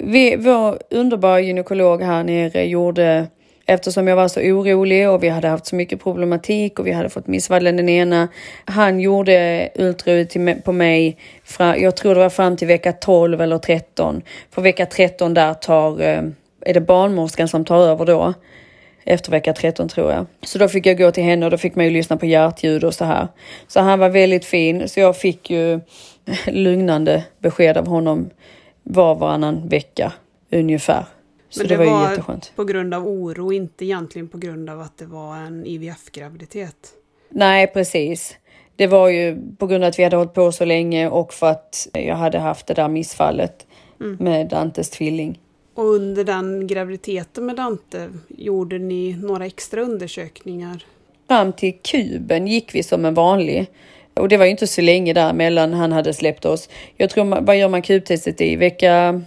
[0.00, 3.26] Vi, vår underbara gynekolog här nere gjorde,
[3.66, 7.08] eftersom jag var så orolig och vi hade haft så mycket problematik och vi hade
[7.10, 8.28] fått missfallen den ena.
[8.64, 13.58] Han gjorde ultraljud på mig, fra, jag tror det var fram till vecka 12 eller
[13.58, 14.22] 13.
[14.50, 16.22] För vecka 13 där tar, eh,
[16.60, 18.34] är det barnmorskan som tar över då
[19.04, 20.26] efter vecka 13 tror jag.
[20.42, 22.84] Så då fick jag gå till henne och då fick man ju lyssna på hjärtljud
[22.84, 23.28] och så här.
[23.68, 25.80] Så han var väldigt fin, så jag fick ju
[26.46, 28.30] lugnande besked av honom
[28.82, 30.12] var varannan vecka
[30.50, 31.04] ungefär.
[31.48, 32.52] Så Men det, det var, var jätteskönt.
[32.56, 36.94] på grund av oro, inte egentligen på grund av att det var en IVF-graviditet?
[37.28, 38.36] Nej, precis.
[38.76, 41.46] Det var ju på grund av att vi hade hållit på så länge och för
[41.46, 43.66] att jag hade haft det där missfallet
[44.00, 44.16] mm.
[44.20, 45.38] med Dantes tvilling.
[45.80, 50.84] Och under den graviditeten med Dante, gjorde ni några extra undersökningar?
[51.28, 53.66] Fram till kuben gick vi som en vanlig.
[54.14, 56.68] Och det var ju inte så länge där mellan han hade släppt oss.
[56.96, 58.56] Jag tror, vad gör man kubtestet i?
[58.56, 59.22] Vecka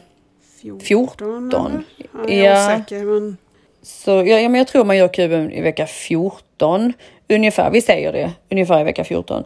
[0.62, 0.80] 14?
[0.82, 3.38] 14 ja, jag är osäker men...
[3.82, 6.94] Så, ja, ja, men jag tror man gör kuben i vecka 14.
[7.30, 9.44] Ungefär, vi säger det, ungefär i vecka 14.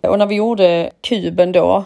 [0.00, 1.84] Och när vi gjorde kuben då,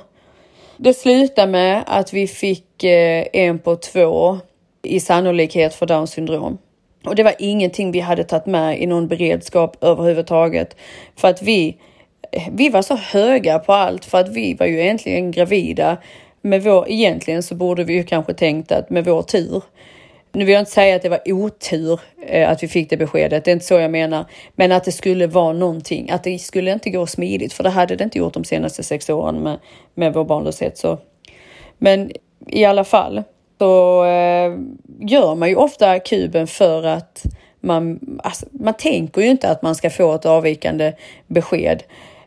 [0.77, 4.39] det slutade med att vi fick eh, en på två
[4.89, 6.59] i sannolikhet för Downs syndrom.
[7.05, 10.77] Och det var ingenting vi hade tagit med i någon beredskap överhuvudtaget.
[11.17, 11.77] För att vi,
[12.53, 15.97] vi var så höga på allt för att vi var ju egentligen gravida.
[16.43, 19.63] Med vår, egentligen så borde vi ju kanske tänkt att med vår tur.
[20.33, 23.45] Nu vill jag inte säga att det var otur eh, att vi fick det beskedet,
[23.45, 24.25] det är inte så jag menar.
[24.55, 27.97] Men att det skulle vara någonting, att det skulle inte gå smidigt, för det hade
[27.97, 29.59] det inte gjort de senaste sex åren med,
[29.95, 30.79] med vår barnlöshet.
[30.79, 30.99] Så.
[31.79, 32.11] Men
[32.47, 33.23] i alla fall,
[33.59, 34.59] så eh,
[35.01, 37.23] gör man ju ofta kuben för att
[37.61, 40.93] man, alltså, man tänker ju inte att man ska få ett avvikande
[41.27, 41.83] besked,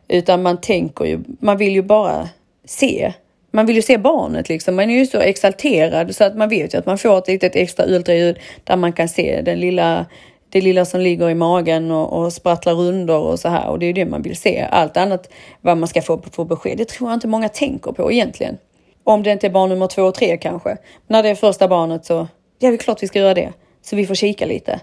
[0.08, 2.28] utan man tänker ju, man vill ju bara
[2.64, 3.12] se.
[3.50, 4.76] Man vill ju se barnet liksom.
[4.76, 7.56] Man är ju så exalterad så att man vet ju att man får ett litet
[7.56, 10.06] extra ultraljud där man kan se den lilla,
[10.48, 13.68] det lilla som ligger i magen och, och sprattlar rundor och så här.
[13.68, 14.66] Och det är ju det man vill se.
[14.70, 18.12] Allt annat vad man ska få för besked, det tror jag inte många tänker på
[18.12, 18.58] egentligen.
[19.04, 20.76] Om det inte är barn nummer två och tre kanske.
[21.06, 23.52] När det är första barnet så, ja det är klart vi ska göra det.
[23.82, 24.80] Så vi får kika lite.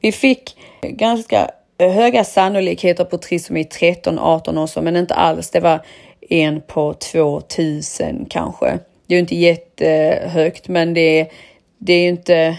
[0.00, 5.50] Vi fick ganska höga sannolikheter på trisomi 13, 18 och så, men inte alls.
[5.50, 5.80] Det var
[6.20, 8.78] en på 2000 kanske.
[9.06, 11.32] Det är ju inte jättehögt, men det är,
[11.78, 12.56] det är ju inte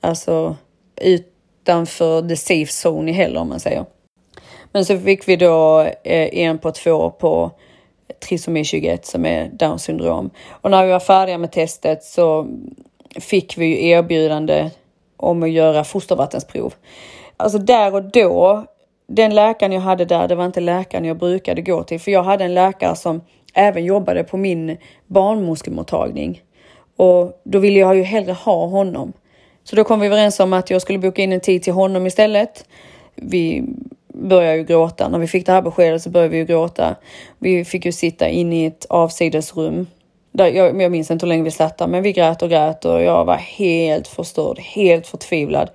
[0.00, 0.56] alltså
[1.00, 3.84] utanför the safe zone heller om man säger.
[4.72, 7.50] Men så fick vi då eh, en på två på
[8.20, 10.30] trisomi 21 som är Downs syndrom.
[10.50, 12.46] Och när vi var färdiga med testet så
[13.20, 14.70] fick vi erbjudande
[15.16, 16.74] om att göra fostervattensprov.
[17.36, 18.64] Alltså där och då
[19.06, 22.22] den läkaren jag hade där, det var inte läkaren jag brukade gå till, för jag
[22.22, 23.20] hade en läkare som
[23.54, 26.42] även jobbade på min barnmorskemottagning.
[26.96, 29.12] Och då ville jag ju hellre ha honom.
[29.64, 32.06] Så då kom vi överens om att jag skulle boka in en tid till honom
[32.06, 32.64] istället.
[33.14, 33.64] Vi
[34.14, 35.08] började ju gråta.
[35.08, 36.96] När vi fick det här beskedet så började vi ju gråta.
[37.38, 39.86] Vi fick ju sitta inne i ett avsidesrum.
[40.32, 42.84] Där, jag, jag minns inte hur länge vi satt där, men vi grät och grät
[42.84, 45.70] och jag var helt förstörd, helt förtvivlad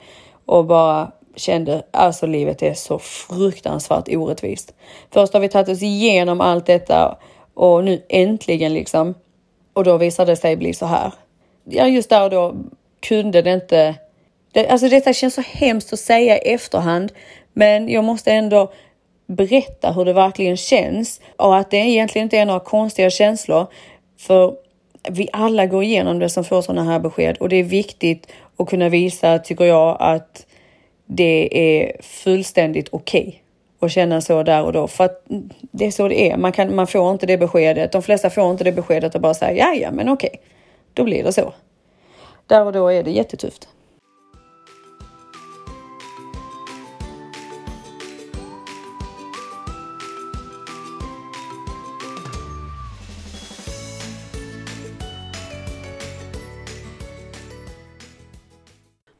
[0.46, 4.74] och bara kände alltså livet är så fruktansvärt orättvist.
[5.12, 7.18] Först har vi tagit oss igenom allt detta
[7.54, 9.14] och nu äntligen liksom.
[9.74, 11.12] Och då visade det sig bli så här.
[11.64, 12.56] Ja, just där och då
[13.00, 13.96] kunde det inte.
[14.52, 17.12] Det, alltså detta känns så hemskt att säga i efterhand,
[17.54, 18.72] men jag måste ändå
[19.28, 23.68] berätta hur det verkligen känns och att det egentligen inte är några konstiga känslor.
[24.20, 24.56] För
[25.10, 28.70] vi alla går igenom det som får sådana här besked och det är viktigt att
[28.70, 30.46] kunna visa, tycker jag, att
[31.06, 33.40] det är fullständigt okej okay
[33.80, 34.88] att känna så där och då.
[34.88, 35.24] För att
[35.72, 36.38] det är så det är.
[36.38, 37.92] Man, kan, man får inte det beskedet.
[37.92, 40.42] De flesta får inte det beskedet och bara säga ja, ja, men okej, okay.
[40.94, 41.54] då blir det så.
[42.48, 43.68] Där och då är det jättetufft.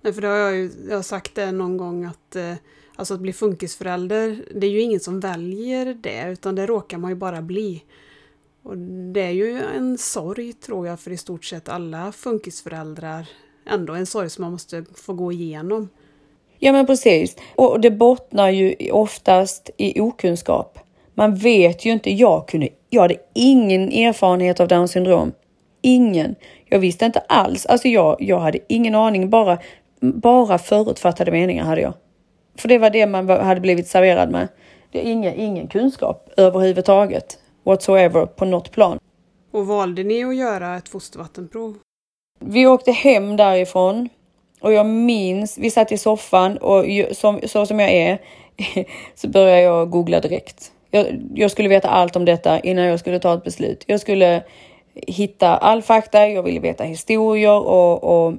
[0.04, 2.54] Nej, för det har jag ju jag har sagt det någon gång att eh,
[2.96, 7.12] alltså att bli funkisförälder, det är ju ingen som väljer det, utan det råkar man
[7.12, 7.84] ju bara bli.
[8.64, 8.78] Och
[9.14, 13.30] det är ju en sorg, tror jag, för i stort sett alla funkisföräldrar.
[13.70, 15.90] Ändå en sorg som man måste få gå igenom.
[16.60, 17.36] Ja, men precis.
[17.56, 20.80] Och det bottnar ju oftast i okunskap.
[21.14, 22.14] Man vet ju inte.
[22.14, 22.70] Jag kunde.
[22.90, 25.32] Jag hade ingen erfarenhet av Downs syndrom.
[25.82, 26.36] Ingen.
[26.66, 27.66] Jag visste inte alls.
[27.66, 29.30] Alltså jag, jag hade ingen aning.
[29.30, 29.58] Bara
[30.12, 31.94] bara förutfattade meningar hade jag.
[32.58, 34.48] För det var det man hade blivit serverad med.
[34.92, 39.00] Det är ingen, ingen kunskap överhuvudtaget, whatsoever, på något plan.
[39.52, 41.78] Och valde ni att göra ett fostervattenprov?
[42.40, 44.10] Vi åkte hem därifrån
[44.62, 48.22] och jag minns, vi satt i soffan och som, så som jag är
[49.16, 50.72] så började jag googla direkt.
[50.92, 53.84] Jag, jag, skulle veta allt om detta innan jag skulle ta ett beslut.
[53.88, 54.44] Jag skulle
[54.94, 58.34] hitta all fakta, jag ville veta historier och, och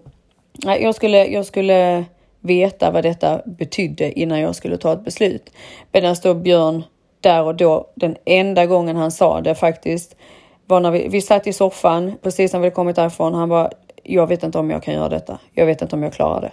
[0.62, 2.04] jag skulle, jag skulle
[2.40, 5.50] veta vad detta betydde innan jag skulle ta ett beslut.
[5.92, 6.84] Medan då Björn
[7.20, 10.16] där och då, den enda gången han sa det faktiskt,
[10.66, 13.34] var när vi, vi satt i soffan precis när vi kommit därifrån.
[13.34, 13.72] Han var
[14.04, 15.38] jag vet inte om jag kan göra detta.
[15.52, 16.52] Jag vet inte om jag klarar det.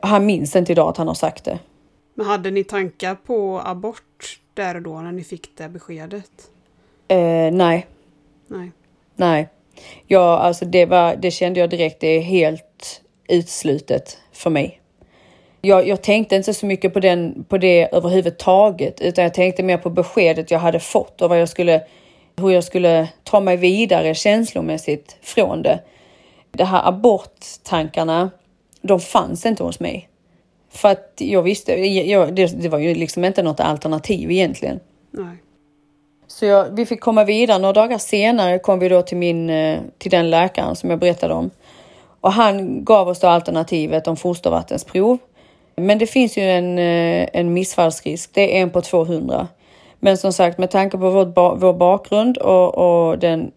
[0.00, 1.58] Han minns inte idag att han har sagt det.
[2.14, 6.30] Men hade ni tankar på abort där och då när ni fick det beskedet?
[7.08, 7.86] Eh, nej.
[8.46, 8.72] Nej.
[9.16, 9.48] Nej.
[10.06, 12.71] Ja, alltså det var, det kände jag direkt, det är helt
[13.32, 14.80] utslutet för mig.
[15.60, 19.76] Jag, jag, tänkte inte så mycket på, den, på det överhuvudtaget, utan jag tänkte mer
[19.76, 21.82] på beskedet jag hade fått och vad jag skulle,
[22.36, 25.80] hur jag skulle ta mig vidare känslomässigt från det.
[26.52, 28.30] De här aborttankarna,
[28.82, 30.08] de fanns inte hos mig.
[30.70, 34.80] För att jag visste, jag, det, det, var ju liksom inte något alternativ egentligen.
[35.10, 35.36] Nej.
[36.26, 37.58] Så jag, vi fick komma vidare.
[37.58, 41.34] Några dagar senare kom vi då till, min, eh, till den läkaren som jag berättade
[41.34, 41.50] om.
[42.22, 45.18] Och han gav oss då alternativet om fostervattensprov.
[45.76, 48.30] Men det finns ju en, eh, en missfallsrisk.
[48.34, 49.48] Det är en på 200.
[50.00, 53.50] Men som sagt, med tanke på vår, vår bakgrund och, och den,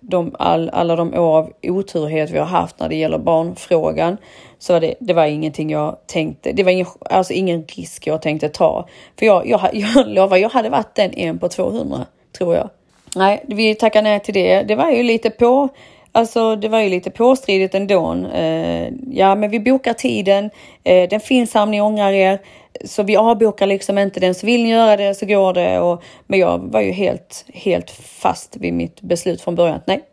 [0.00, 4.16] de, all, alla de år av oturhet vi har haft när det gäller barnfrågan
[4.58, 6.52] så var det, det var ingenting jag tänkte.
[6.52, 8.88] Det var ingen, alltså ingen risk jag tänkte ta.
[9.18, 12.06] För jag, jag, jag lovar, jag hade varit den en på 200
[12.38, 12.70] tror jag.
[13.16, 14.62] Nej, vi tackar nej till det.
[14.62, 15.68] Det var ju lite på
[16.12, 18.14] Alltså det var ju lite påstridigt ändå.
[18.34, 20.50] Eh, ja, men vi bokar tiden.
[20.84, 22.40] Eh, den finns här om ni ångrar er.
[22.84, 24.34] Så vi avbokar liksom inte den.
[24.34, 25.80] Så vill ni göra det så går det.
[25.80, 29.80] Och, men jag var ju helt, helt fast vid mitt beslut från början.
[29.86, 30.04] Nej,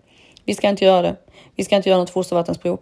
[0.46, 1.16] vi ska inte göra det.
[1.56, 2.80] Vi ska inte göra något fostervattensprov.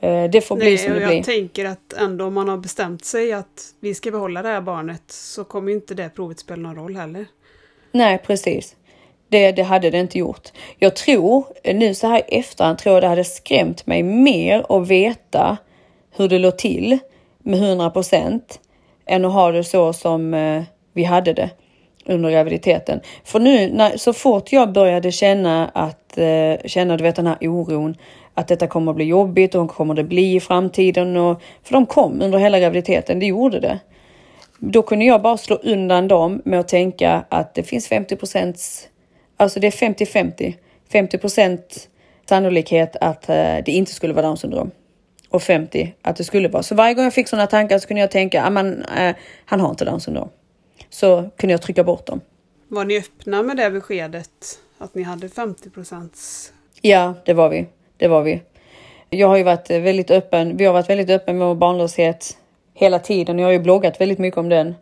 [0.00, 1.16] Eh, det får bli Nej, som det jag blir.
[1.16, 4.60] Jag tänker att ändå om man har bestämt sig att vi ska behålla det här
[4.60, 7.26] barnet så kommer inte det provet spela någon roll heller.
[7.92, 8.76] Nej, precis.
[9.28, 10.48] Det, det hade det inte gjort.
[10.78, 14.88] Jag tror, nu så här i efterhand, tror jag det hade skrämt mig mer att
[14.88, 15.56] veta
[16.16, 16.98] hur det låg till
[17.38, 18.60] med 100 procent
[19.06, 20.62] än att ha det så som eh,
[20.92, 21.50] vi hade det
[22.06, 23.00] under graviditeten.
[23.24, 27.36] För nu när, så fort jag började känna att eh, känna du vet den här
[27.40, 27.96] oron
[28.34, 31.86] att detta kommer att bli jobbigt och kommer det bli i framtiden och för de
[31.86, 33.18] kom under hela graviditeten.
[33.18, 33.78] Det gjorde det.
[34.58, 38.88] Då kunde jag bara slå undan dem med att tänka att det finns 50 procents
[39.40, 40.54] Alltså det är 50-50.
[40.92, 41.88] 50 procent
[42.28, 44.70] sannolikhet att eh, det inte skulle vara Downs syndrom
[45.28, 46.62] och 50 att det skulle vara.
[46.62, 48.56] Så varje gång jag fick sådana tankar så kunde jag tänka, att
[48.98, 50.28] äh, han har inte Downs syndrom.
[50.90, 52.20] så kunde jag trycka bort dem.
[52.68, 56.52] Var ni öppna med det beskedet att ni hade 50 procents?
[56.80, 57.66] Ja, det var vi.
[57.96, 58.40] Det var vi.
[59.10, 60.56] Jag har ju varit väldigt öppen.
[60.56, 62.38] Vi har varit väldigt öppen med vår barnlöshet
[62.74, 63.38] hela tiden.
[63.38, 64.74] Jag har ju bloggat väldigt mycket om den.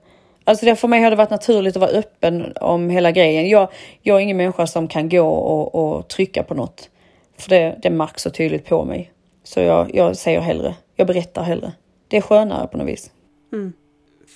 [0.48, 3.48] Alltså det för mig har det varit naturligt att vara öppen om hela grejen.
[3.48, 3.68] Jag,
[4.02, 6.90] jag är ingen människa som kan gå och, och trycka på något.
[7.38, 9.12] För det, det märks så tydligt på mig.
[9.44, 10.74] Så jag, jag säger hellre.
[10.94, 11.72] Jag berättar hellre.
[12.08, 13.10] Det är skönare på något vis.
[13.52, 13.72] Mm.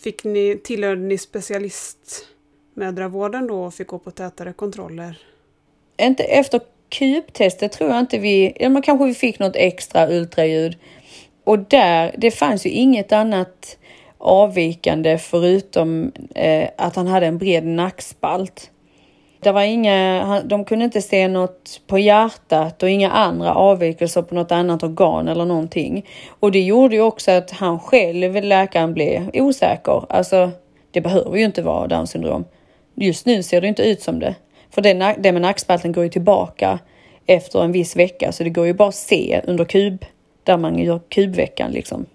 [0.05, 5.19] Fick ni, tillhörde ni specialistmödravården då och fick gå på tätare kontroller?
[6.01, 10.77] Inte efter kubtestet tror jag inte vi, men kanske vi fick något extra ultraljud.
[11.45, 13.77] Och där, det fanns ju inget annat
[14.21, 18.71] avvikande förutom eh, att han hade en bred nackspalt.
[19.43, 24.35] Det var inga, de kunde inte se något på hjärtat och inga andra avvikelser på
[24.35, 26.07] något annat organ eller någonting.
[26.41, 30.05] Och det gjorde ju också att han själv, läkaren, blev osäker.
[30.09, 30.51] Alltså,
[30.91, 32.45] det behöver ju inte vara Downs syndrom.
[32.95, 34.35] Just nu ser det inte ut som det.
[34.71, 36.79] För det, det med nackspalten går ju tillbaka
[37.27, 40.05] efter en viss vecka, så det går ju bara att se under kub,
[40.45, 42.07] där man gör kubveckan liksom.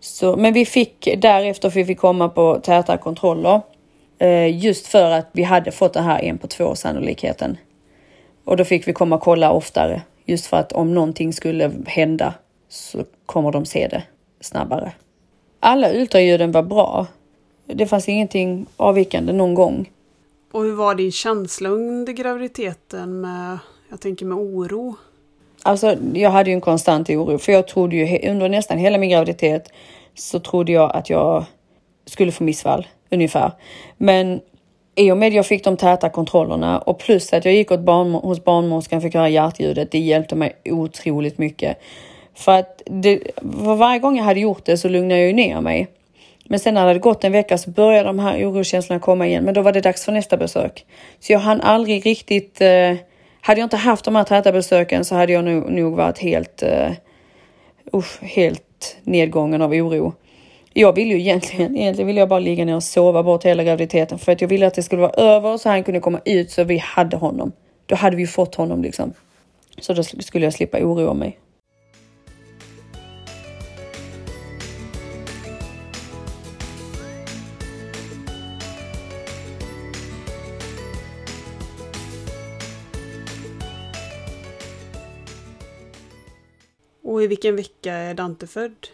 [0.00, 3.60] Så, men vi fick därefter fick vi komma på täta kontroller.
[4.18, 7.56] Eh, just för att vi hade fått den här en på två sannolikheten.
[8.44, 10.02] Och då fick vi komma och kolla oftare.
[10.24, 12.34] Just för att om någonting skulle hända
[12.68, 14.02] så kommer de se det
[14.40, 14.92] snabbare.
[15.60, 17.06] Alla ultraljuden var bra.
[17.66, 19.90] Det fanns ingenting avvikande någon gång.
[20.52, 23.58] Och hur var din känsla under graviditeten med,
[23.90, 24.96] jag tänker med oro?
[25.62, 29.10] Alltså, jag hade ju en konstant oro, för jag trodde ju under nästan hela min
[29.10, 29.72] graviditet
[30.14, 31.44] så trodde jag att jag
[32.06, 33.52] skulle få missfall ungefär.
[33.96, 34.40] Men
[34.94, 37.80] i och med att jag fick de täta kontrollerna och plus att jag gick åt
[37.80, 41.78] barn, hos barnmorskan och fick höra hjärtljudet, det hjälpte mig otroligt mycket.
[42.34, 45.60] För att det, för varje gång jag hade gjort det så lugnade jag ju ner
[45.60, 45.88] mig.
[46.44, 49.44] Men sen när det hade gått en vecka så började de här oroskänslorna komma igen,
[49.44, 50.86] men då var det dags för nästa besök.
[51.20, 52.94] Så jag hann aldrig riktigt eh,
[53.40, 56.62] hade jag inte haft de här täta besöken så hade jag nog, nog varit helt,
[56.62, 56.92] uh,
[57.94, 60.14] usch, helt nedgången av oro.
[60.72, 64.18] Jag vill ju egentligen, egentligen vill jag bara ligga ner och sova bort hela graviditeten
[64.18, 66.64] för att jag ville att det skulle vara över så han kunde komma ut så
[66.64, 67.52] vi hade honom.
[67.86, 69.12] Då hade vi fått honom liksom.
[69.80, 71.38] Så då skulle jag slippa oroa mig.
[87.10, 88.86] Och i vilken vecka är Dante född?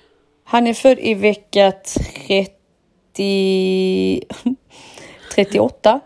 [0.44, 1.72] Han är född i vecka
[2.26, 4.22] 30...
[5.35, 6.00] 38.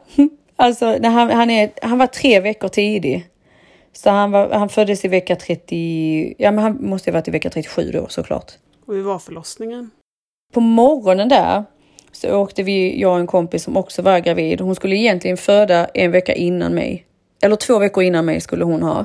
[0.57, 3.29] Alltså, när han, han, är, han var tre veckor tidig.
[3.93, 6.35] Så han, var, han föddes i vecka 30...
[6.39, 8.53] Ja, men han måste ha varit i vecka 37 då såklart.
[8.87, 9.91] Och hur var förlossningen?
[10.53, 11.65] På morgonen där
[12.13, 14.61] så åkte vi, jag och en kompis som också var gravid.
[14.61, 17.07] Hon skulle egentligen föda en vecka innan mig.
[17.43, 19.05] Eller två veckor innan mig skulle hon ha.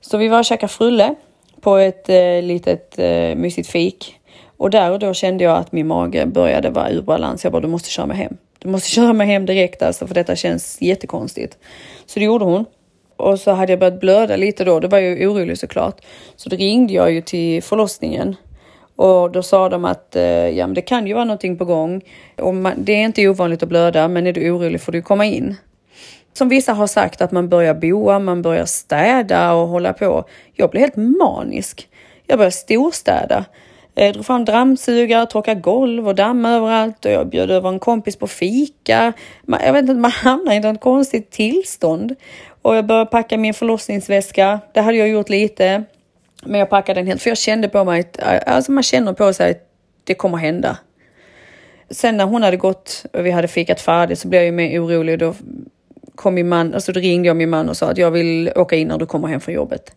[0.00, 1.14] Så vi var och käkade frulle
[1.62, 4.18] på ett eh, litet eh, mysigt fik.
[4.56, 7.44] Och där och då kände jag att min mage började vara ur balans.
[7.44, 8.36] Jag bara, du måste köra mig hem.
[8.58, 11.58] Du måste köra mig hem direkt alltså, för detta känns jättekonstigt.
[12.06, 12.64] Så det gjorde hon.
[13.16, 14.80] Och så hade jag börjat blöda lite då.
[14.80, 16.00] Då var jag orolig såklart.
[16.36, 18.36] Så då ringde jag ju till förlossningen.
[18.96, 22.02] Och då sa de att eh, ja, men det kan ju vara någonting på gång.
[22.38, 25.24] Och man, det är inte ovanligt att blöda, men är du orolig får du komma
[25.24, 25.56] in.
[26.32, 30.24] Som vissa har sagt att man börjar boa, man börjar städa och hålla på.
[30.52, 31.88] Jag blev helt manisk.
[32.26, 33.44] Jag började storstäda.
[33.94, 38.16] Jag drog fram dammsugare, torkade golv och damm överallt och jag bjöd över en kompis
[38.16, 39.12] på fika.
[39.46, 42.14] Jag vet inte, man hamnar i ett konstigt tillstånd.
[42.62, 44.60] Och jag började packa min förlossningsväska.
[44.72, 45.84] Det hade jag gjort lite.
[46.42, 49.32] Men jag packade den helt, för jag kände på mig att alltså man känner på
[49.32, 49.68] sig att
[50.04, 50.78] det kommer hända.
[51.90, 54.84] Sen när hon hade gått och vi hade fikat färdigt så blev jag ju mer
[54.84, 55.18] orolig.
[55.18, 55.34] Då
[56.14, 58.76] kom min man, alltså då ringde jag min man och sa att jag vill åka
[58.76, 59.96] in när du kommer hem från jobbet.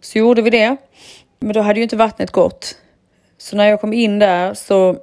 [0.00, 0.76] Så gjorde vi det.
[1.38, 2.78] Men då hade ju inte vattnet gått.
[3.38, 4.96] Så när jag kom in där så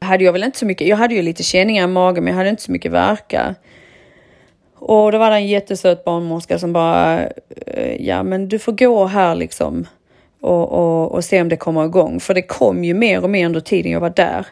[0.00, 2.38] hade jag väl inte så mycket, jag hade ju lite känningar i magen men jag
[2.38, 3.54] hade inte så mycket verkar.
[4.74, 7.26] Och då var det en jättesöt barnmorska som bara,
[7.66, 9.86] eh, ja men du får gå här liksom
[10.40, 12.20] och, och, och se om det kommer igång.
[12.20, 14.46] För det kom ju mer och mer under tiden jag var där.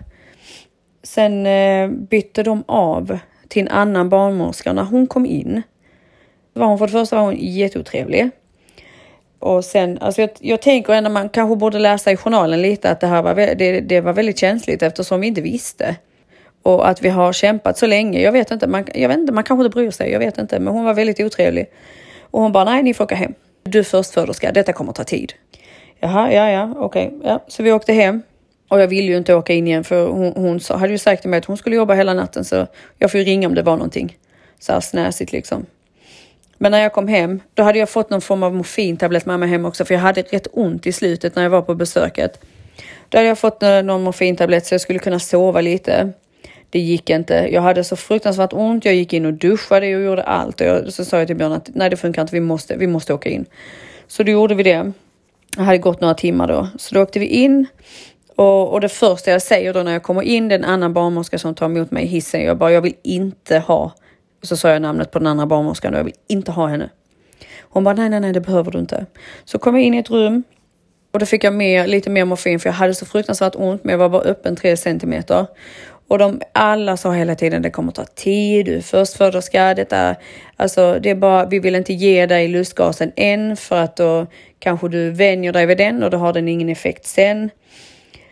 [1.03, 3.19] Sen eh, bytte de av
[3.49, 4.73] till en annan barnmorska.
[4.73, 5.63] När hon kom in
[6.53, 8.31] var hon för det första var hon jätteotrevlig.
[9.39, 13.01] Och sen, alltså jag, jag tänker ändå man kanske borde läsa i journalen lite att
[13.01, 15.97] det här var, det, det var väldigt känsligt eftersom vi inte visste.
[16.63, 18.21] Och att vi har kämpat så länge.
[18.21, 20.11] Jag vet inte, man, jag vet inte, man kanske inte bryr sig.
[20.11, 21.67] Jag vet inte, men hon var väldigt otrevlig.
[22.21, 23.35] Och hon bara, nej, ni får åka hem.
[23.63, 25.33] Du förstföderska, detta kommer ta tid.
[26.01, 27.07] Jaha, ja, ja, okej.
[27.07, 27.45] Okay, ja.
[27.49, 28.23] Så vi åkte hem.
[28.69, 31.23] Och jag ville ju inte åka in igen för hon, hon sa, hade ju sagt
[31.23, 32.67] till mig att hon skulle jobba hela natten så
[32.99, 34.17] jag får ju ringa om det var någonting.
[34.59, 35.67] Så här snäsigt liksom.
[36.59, 39.49] Men när jag kom hem, då hade jag fått någon form av morfintablett med mig
[39.49, 42.41] hem också för jag hade rätt ont i slutet när jag var på besöket.
[43.09, 46.13] Då hade jag fått eh, någon morfintablett så jag skulle kunna sova lite.
[46.71, 47.49] Det gick inte.
[47.53, 48.85] Jag hade så fruktansvärt ont.
[48.85, 50.61] Jag gick in och duschade och gjorde allt.
[50.61, 52.35] Och jag, så sa jag till Björn att nej, det funkar inte.
[52.35, 53.47] Vi måste, vi måste åka in.
[54.07, 54.93] Så då gjorde vi det.
[55.57, 56.69] Det hade gått några timmar då.
[56.79, 57.67] Så då åkte vi in.
[58.39, 60.93] Och, och det första jag säger då när jag kommer in, det är en annan
[60.93, 62.43] barnmorska som tar emot mig i hissen.
[62.43, 63.95] Jag bara, jag vill inte ha.
[64.43, 66.91] Och så sa jag namnet på den andra barnmorskan och jag vill inte ha henne.
[67.61, 69.07] Hon bara, nej, nej, nej, det behöver du inte.
[69.45, 70.43] Så kom jag in i ett rum
[71.13, 73.91] och då fick jag mer, lite mer morfin för jag hade så fruktansvärt ont men
[73.91, 75.47] jag var bara öppen tre centimeter.
[76.09, 80.17] Och de alla sa hela tiden det kommer ta tid, du är förstföderska, detta,
[80.57, 84.27] alltså det är bara, vi vill inte ge dig lustgasen än för att då
[84.59, 87.51] kanske du vänjer dig vid den och då har den ingen effekt sen.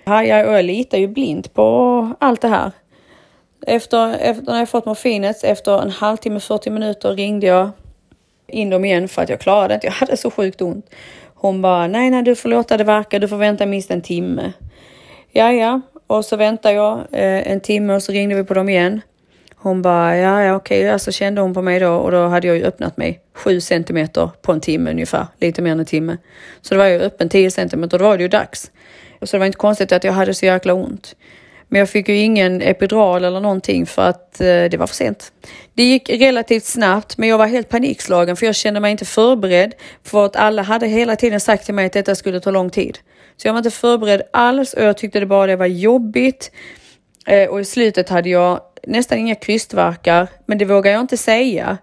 [0.09, 2.73] Ja, jag, jag litar ju blint på allt det här.
[3.67, 7.71] Efter, efter när jag fått morfinet, efter en halvtimme, 40 minuter ringde jag
[8.47, 9.87] in dem igen för att jag klarade inte.
[9.87, 10.91] Jag hade så sjukt ont.
[11.35, 13.19] Hon bara, nej, nej, du får låta det verka.
[13.19, 14.53] Du får vänta minst en timme.
[15.31, 18.69] Ja, ja, och så väntade jag eh, en timme och så ringde vi på dem
[18.69, 19.01] igen.
[19.57, 20.99] Hon bara, ja, ja, okej, okay.
[20.99, 24.31] så kände hon på mig då och då hade jag ju öppnat mig sju centimeter
[24.43, 26.17] på en timme ungefär, lite mer än en timme.
[26.61, 28.71] Så då var jag öppen 10 centimeter och då var det ju dags.
[29.27, 31.17] Så det var inte konstigt att jag hade så jäkla ont.
[31.69, 35.33] Men jag fick ju ingen epidural eller någonting för att eh, det var för sent.
[35.75, 39.75] Det gick relativt snabbt men jag var helt panikslagen för jag kände mig inte förberedd
[40.05, 42.99] för att alla hade hela tiden sagt till mig att detta skulle ta lång tid.
[43.37, 46.51] Så jag var inte förberedd alls och jag tyckte det bara det var jobbigt.
[47.27, 51.79] Eh, och i slutet hade jag nästan inga krystvärkar, men det vågar jag inte säga.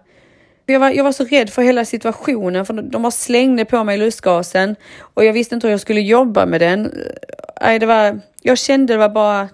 [0.66, 3.98] Jag var, jag var så rädd för hela situationen, för de bara slängde på mig
[3.98, 6.92] lustgasen och jag visste inte hur jag skulle jobba med den.
[7.60, 9.48] Nej, det var, jag kände det var bara,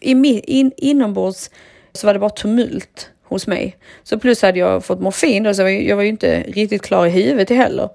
[0.00, 0.10] i,
[0.58, 1.50] in, inombords
[1.92, 3.76] så var det bara tumult hos mig.
[4.02, 7.10] Så plus hade jag fått morfin då, så jag var ju inte riktigt klar i
[7.10, 7.88] huvudet heller.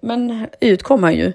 [0.00, 1.32] Men ut kom han ju.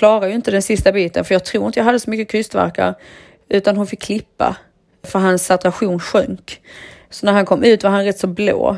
[0.00, 2.94] Klarar ju inte den sista biten för jag tror inte jag hade så mycket krystvärkar
[3.48, 4.56] utan hon fick klippa
[5.02, 6.60] för hans saturation sjönk.
[7.10, 8.76] Så när han kom ut var han rätt så blå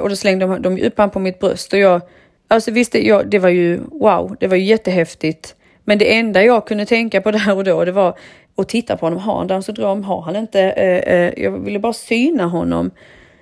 [0.00, 2.00] och då slängde de, upp han på mitt bröst och jag,
[2.48, 5.54] alltså visst, jag, det var ju wow, det var ju jättehäftigt.
[5.84, 8.18] Men det enda jag kunde tänka på där och då, det var
[8.56, 9.18] att titta på honom.
[9.18, 10.04] Har han Downs syndrom?
[10.04, 10.60] Har han inte?
[10.60, 12.90] Eh, eh, jag ville bara syna honom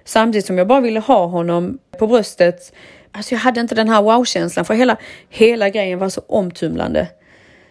[0.04, 2.72] samtidigt som jag bara ville ha honom på bröstet.
[3.12, 4.96] Alltså jag hade inte den här wow-känslan för hela,
[5.28, 7.08] hela grejen var så omtumlande.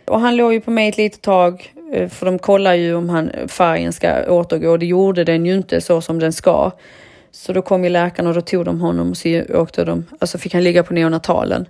[0.08, 3.10] Och han låg ju på mig ett litet tag, eh, för de kollar ju om
[3.10, 4.72] han, färgen ska återgå.
[4.72, 6.72] och Det gjorde den ju inte så som den ska.
[7.32, 10.38] Så då kom ju läkaren och då tog de honom och så åkte de, alltså
[10.38, 11.66] fick han ligga på neonatalen.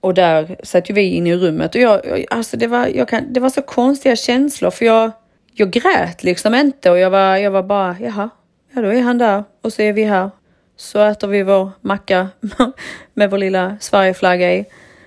[0.00, 3.32] Och där satt ju vi inne i rummet och jag, alltså det var, jag kan,
[3.32, 5.10] det var så konstiga känslor för jag,
[5.52, 8.30] jag grät liksom inte och jag var, jag var bara, jaha,
[8.72, 10.30] ja då är han där och så är vi här.
[10.76, 12.28] Så äter vi vår macka
[13.14, 14.64] med vår lilla Sverigeflagga i.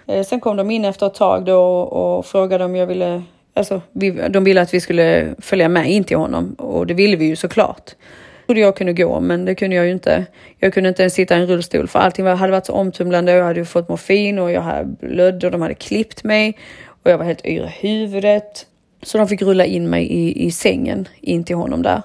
[0.10, 3.82] Eh, sen kom de in efter ett tag då och frågade om jag ville, alltså
[4.30, 7.36] de ville att vi skulle följa med in till honom och det ville vi ju
[7.36, 7.92] såklart.
[8.40, 10.26] Jag trodde jag kunde gå men det kunde jag ju inte.
[10.58, 13.32] Jag kunde inte ens sitta i en rullstol för allting hade varit så omtumlande.
[13.32, 16.58] Jag hade fått morfin och jag hade och de hade klippt mig
[17.04, 18.66] och jag var helt yr i huvudet.
[19.04, 22.02] Så de fick rulla in mig i, i sängen in till honom där.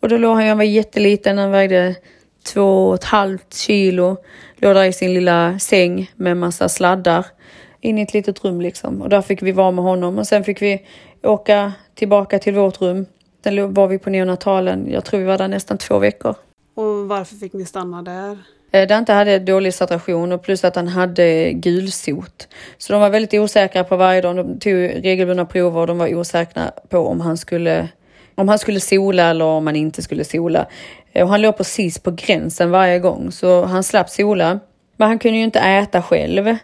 [0.00, 1.94] Och då låg han, han var jätteliten, han vägde
[2.52, 4.16] två och ett halvt kilo.
[4.56, 7.26] Låg där i sin lilla säng med massa sladdar
[7.84, 9.02] in i ett litet rum liksom.
[9.02, 10.82] Och där fick vi vara med honom och sen fick vi
[11.22, 13.06] åka tillbaka till vårt rum.
[13.44, 16.34] Sen var vi på neonatalen, jag tror vi var där nästan två veckor.
[16.74, 18.38] Och varför fick ni stanna där?
[18.72, 22.48] Eh, Dante hade dålig saturation och plus att han hade gulsot.
[22.78, 24.36] Så de var väldigt osäkra på varje dag.
[24.36, 24.74] De tog
[25.04, 27.88] regelbundna prover och de var osäkra på om han skulle,
[28.34, 30.66] om han skulle sola eller om han inte skulle sola.
[31.12, 34.60] Eh, och han låg precis på gränsen varje gång så han slapp sola.
[34.96, 36.56] Men han kunde ju inte äta själv.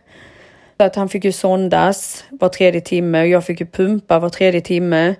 [0.80, 4.28] Så att han fick ju sondas var tredje timme och jag fick ju pumpa var
[4.28, 5.14] tredje timme.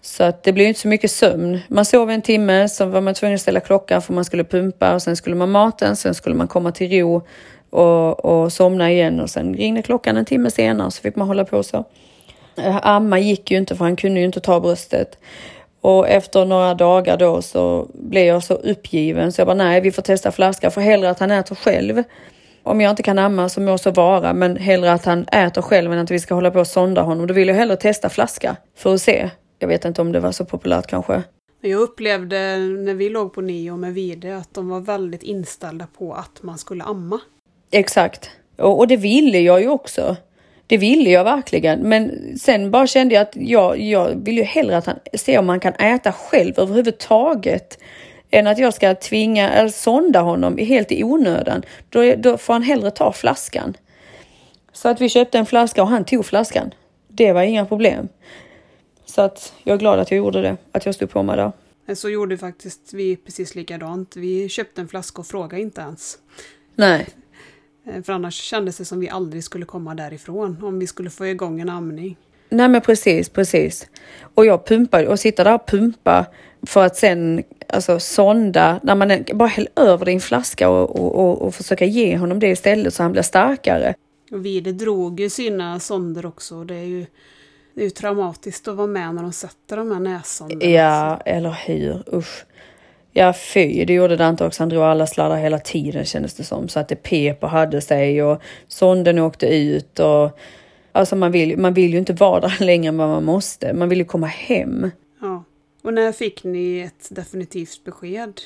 [0.00, 1.58] Så att det blev inte så mycket sömn.
[1.68, 4.94] Man sov en timme, så var man tvungen att ställa klockan för man skulle pumpa
[4.94, 7.22] och sen skulle man maten, sen skulle man komma till ro
[7.70, 11.44] och, och somna igen och sen ringde klockan en timme senare så fick man hålla
[11.44, 11.84] på så.
[12.82, 15.18] Amma gick ju inte för han kunde ju inte ta bröstet.
[15.80, 19.92] Och efter några dagar då så blev jag så uppgiven så jag bara nej, vi
[19.92, 22.02] får testa flaska för hellre att han äter själv
[22.66, 25.92] om jag inte kan amma så må så vara, men hellre att han äter själv
[25.92, 27.26] än att vi ska hålla på och sonda honom.
[27.26, 29.30] Då vill jag hellre testa flaska för att se.
[29.58, 31.22] Jag vet inte om det var så populärt kanske.
[31.60, 36.14] Jag upplevde när vi låg på Neo med Vide att de var väldigt inställda på
[36.14, 37.20] att man skulle amma.
[37.70, 38.30] Exakt.
[38.58, 40.16] Och, och det ville jag ju också.
[40.66, 41.80] Det ville jag verkligen.
[41.80, 45.48] Men sen bara kände jag att jag, jag vill ju hellre att han ser om
[45.48, 47.78] han kan äta själv överhuvudtaget.
[48.30, 51.62] Än att jag ska tvinga eller sonda honom helt i onödan.
[51.88, 53.76] Då, då får han hellre ta flaskan.
[54.72, 56.70] Så att vi köpte en flaska och han tog flaskan.
[57.08, 58.08] Det var inga problem.
[59.04, 61.52] Så att jag är glad att jag gjorde det, att jag stod på mig där.
[61.94, 64.16] Så gjorde faktiskt vi precis likadant.
[64.16, 66.18] Vi köpte en flaska och frågade inte ens.
[66.74, 67.06] Nej.
[67.86, 71.26] Eh, för annars kändes det som vi aldrig skulle komma därifrån om vi skulle få
[71.26, 72.16] igång en amning.
[72.48, 73.86] Nej men precis, precis.
[74.34, 76.26] Och jag pumpar och sitter där och pumpa
[76.66, 81.00] för att sen alltså sonda, när man bara häller över det i en flaska och,
[81.00, 83.94] och, och, och försöka ge honom det istället så han blir starkare.
[84.32, 86.64] Och Vide drog ju sina sonder också.
[86.64, 87.06] Det är ju,
[87.74, 90.72] det är ju traumatiskt att vara med när de sätter de här nässonderna.
[90.72, 92.16] Ja, eller hur.
[92.16, 92.44] Usch.
[93.12, 93.84] Ja, fy.
[93.84, 94.62] Det gjorde Dante också.
[94.62, 96.68] Han drog alla sladdar hela tiden kändes det som.
[96.68, 99.98] Så att det pep och hade sig och sonden åkte ut.
[99.98, 100.38] Och,
[100.96, 103.72] alltså man vill, man vill ju inte vara där längre än vad man måste.
[103.72, 104.90] Man vill ju komma hem.
[105.20, 105.44] Ja.
[105.82, 108.40] Och när fick ni ett definitivt besked?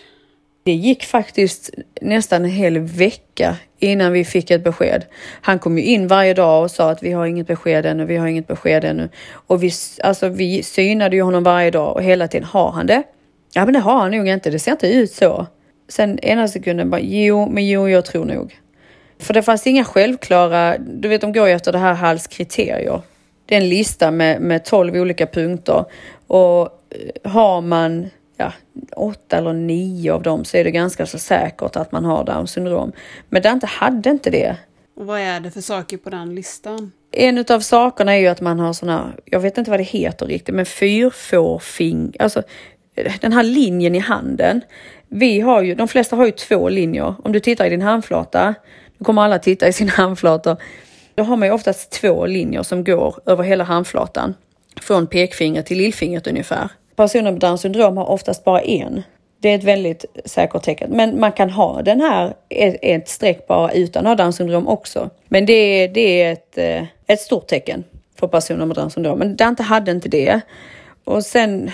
[0.62, 1.70] Det gick faktiskt
[2.00, 5.04] nästan en hel vecka innan vi fick ett besked.
[5.40, 8.16] Han kom ju in varje dag och sa att vi har inget besked ännu, vi
[8.16, 9.08] har inget besked ännu.
[9.32, 9.70] Och vi,
[10.02, 13.02] alltså, vi synade ju honom varje dag och hela tiden, har han det?
[13.52, 15.46] Ja, men det har han nog inte, det ser inte ut så.
[15.88, 18.58] Sen ena sekunden bara, jo, men jo, jag tror nog.
[19.20, 23.02] För det fanns inga självklara, du vet de går ju efter det här Halls kriterier.
[23.46, 25.84] Det är en lista med, med 12 olika punkter
[26.26, 28.52] och eh, har man ja,
[28.96, 32.50] åtta eller nio av dem så är det ganska så säkert att man har Downs
[32.50, 32.92] syndrom.
[33.28, 34.56] Men Dante hade inte det.
[34.96, 36.92] Och vad är det för saker på den listan?
[37.12, 40.26] En av sakerna är ju att man har såna, jag vet inte vad det heter
[40.26, 42.42] riktigt, men fyrfårfing, alltså
[43.20, 44.60] den här linjen i handen.
[45.08, 47.14] Vi har ju, de flesta har ju två linjer.
[47.24, 48.54] Om du tittar i din handflata,
[49.00, 50.56] då kommer alla titta i sina handflator.
[51.14, 54.34] Då har man ju oftast två linjer som går över hela handflatan.
[54.80, 56.68] Från pekfingret till lillfingret ungefär.
[56.96, 59.02] Personer med Downs syndrom har oftast bara en.
[59.38, 60.90] Det är ett väldigt säkert tecken.
[60.90, 65.10] Men man kan ha den här, ett streck bara utan att ha Downs syndrom också.
[65.28, 67.84] Men det, det är ett, eh, ett stort tecken
[68.18, 69.18] för personer med Downs syndrom.
[69.18, 70.40] Men Dante hade inte det.
[71.04, 71.70] Och sen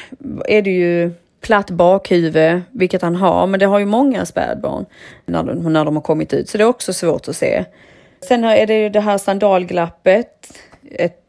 [0.48, 1.12] är det ju
[1.46, 4.86] platt bakhuvud, vilket han har, men det har ju många spädbarn
[5.26, 7.64] när de, när de har kommit ut, så det är också svårt att se.
[8.28, 10.58] Sen är det ju det här sandalglappet,
[10.90, 11.22] ett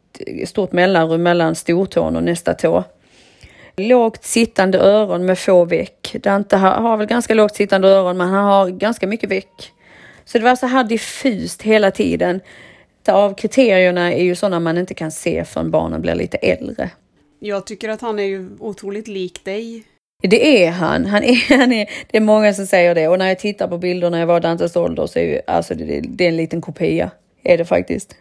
[0.46, 2.84] stort mellanrum mellan stortån och nästa tå.
[3.76, 6.16] Lågt sittande öron med få veck.
[6.22, 9.72] Dante har, väl ganska lågt sittande öron, men han har ganska mycket veck.
[10.24, 12.40] Så det var så här diffust hela tiden.
[13.08, 16.90] Av kriterierna är ju sådana man inte kan se förrän barnen blir lite äldre.
[17.40, 19.84] Jag tycker att han är ju otroligt lik dig.
[20.22, 21.06] Det är han.
[21.06, 23.78] han, är, han är, det är många som säger det och när jag tittar på
[23.78, 26.60] bilder när jag var Dantes ålder så är ju, alltså det, det är en liten
[26.60, 27.10] kopia.
[27.42, 28.16] Är det faktiskt.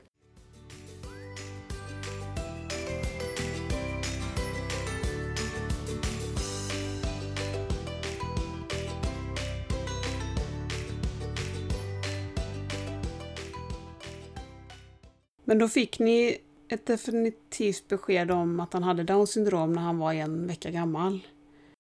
[15.45, 16.37] Men då fick ni
[16.69, 21.19] ett definitivt besked om att han hade Downs syndrom när han var en vecka gammal.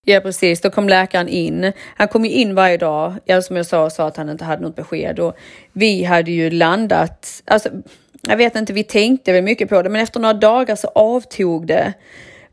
[0.09, 1.71] Ja precis, då kom läkaren in.
[1.95, 4.45] Han kom ju in varje dag, ja, som jag sa, och sa att han inte
[4.45, 5.37] hade något besked och
[5.73, 7.69] vi hade ju landat, alltså
[8.21, 11.67] jag vet inte, vi tänkte väl mycket på det, men efter några dagar så avtog
[11.67, 11.93] det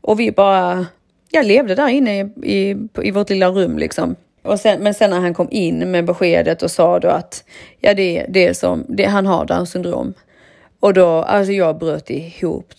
[0.01, 0.85] och vi bara,
[1.31, 4.15] jag levde där inne i, i, i vårt lilla rum liksom.
[4.41, 7.43] Och sen, men sen när han kom in med beskedet och sa då att
[7.79, 10.13] ja, det, det är som, det, han har Downs syndrom.
[10.79, 12.73] Och då, alltså jag bröt ihop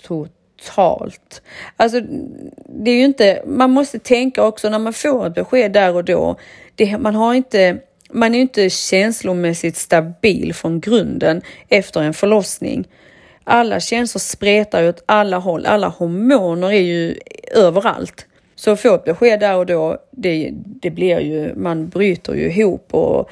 [0.67, 1.43] totalt.
[1.77, 2.01] Alltså
[2.69, 6.05] det är ju inte, man måste tänka också när man får ett besked där och
[6.05, 6.37] då.
[6.75, 7.79] Det, man har inte,
[8.11, 12.89] man är ju inte känslomässigt stabil från grunden efter en förlossning.
[13.45, 17.19] Alla känslor spretar ju åt alla håll, alla hormoner är ju
[17.55, 18.27] överallt.
[18.55, 22.51] Så att få ett besked där och då, det, det blir ju, man bryter ju
[22.51, 23.31] ihop och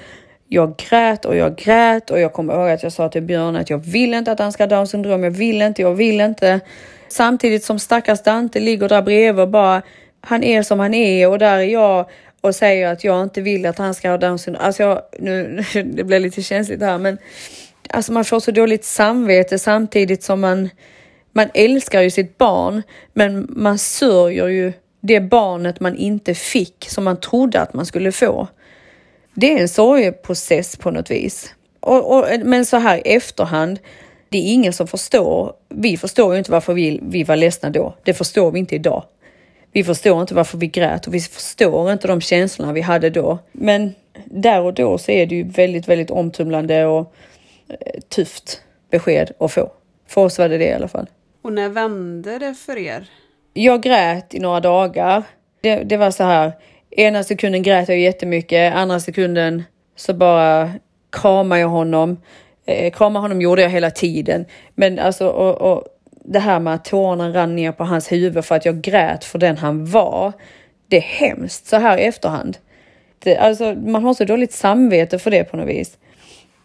[0.48, 3.70] jag grät och jag grät och jag kommer ihåg att jag sa till Björn att
[3.70, 5.24] jag vill inte att han ska ha Downs syndrom.
[5.24, 6.60] Jag vill inte, jag vill inte.
[7.08, 9.82] Samtidigt som stackars Dante ligger där bredvid och bara,
[10.20, 13.66] han är som han är och där är jag och säger att jag inte vill
[13.66, 14.64] att han ska ha Downs syndrom.
[14.64, 17.18] Alltså jag, nu, det blir lite känsligt här men
[17.90, 20.70] alltså man får så dåligt samvete samtidigt som man,
[21.32, 22.82] man älskar ju sitt barn
[23.12, 28.12] men man sörjer ju det barnet man inte fick som man trodde att man skulle
[28.12, 28.48] få
[29.34, 31.54] det är en sorgeprocess på något vis.
[31.80, 33.78] Och, och, men så här i efterhand,
[34.28, 35.52] det är ingen som förstår.
[35.68, 37.94] Vi förstår ju inte varför vi, vi var ledsna då.
[38.02, 39.04] Det förstår vi inte idag.
[39.72, 43.38] Vi förstår inte varför vi grät och vi förstår inte de känslorna vi hade då.
[43.52, 43.94] Men
[44.24, 47.14] där och då så är det ju väldigt, väldigt omtumlande och
[47.68, 48.60] eh, tufft
[48.90, 49.70] besked att få.
[50.08, 51.06] För oss var det det i alla fall.
[51.42, 53.06] Och när vände det för er?
[53.52, 55.22] Jag grät i några dagar.
[55.60, 56.52] Det, det var så här,
[56.90, 59.62] ena sekunden grät jag jättemycket, andra sekunden
[59.96, 60.72] så bara
[61.12, 62.16] kramade jag honom.
[62.66, 64.44] Eh, krama honom gjorde jag hela tiden.
[64.74, 65.84] Men alltså, och, och
[66.24, 69.38] det här med att tårarna rann ner på hans huvud för att jag grät för
[69.38, 70.32] den han var.
[70.88, 72.56] Det är hemskt så här i efterhand.
[73.18, 75.98] Det, alltså, man har så dåligt samvete för det på något vis.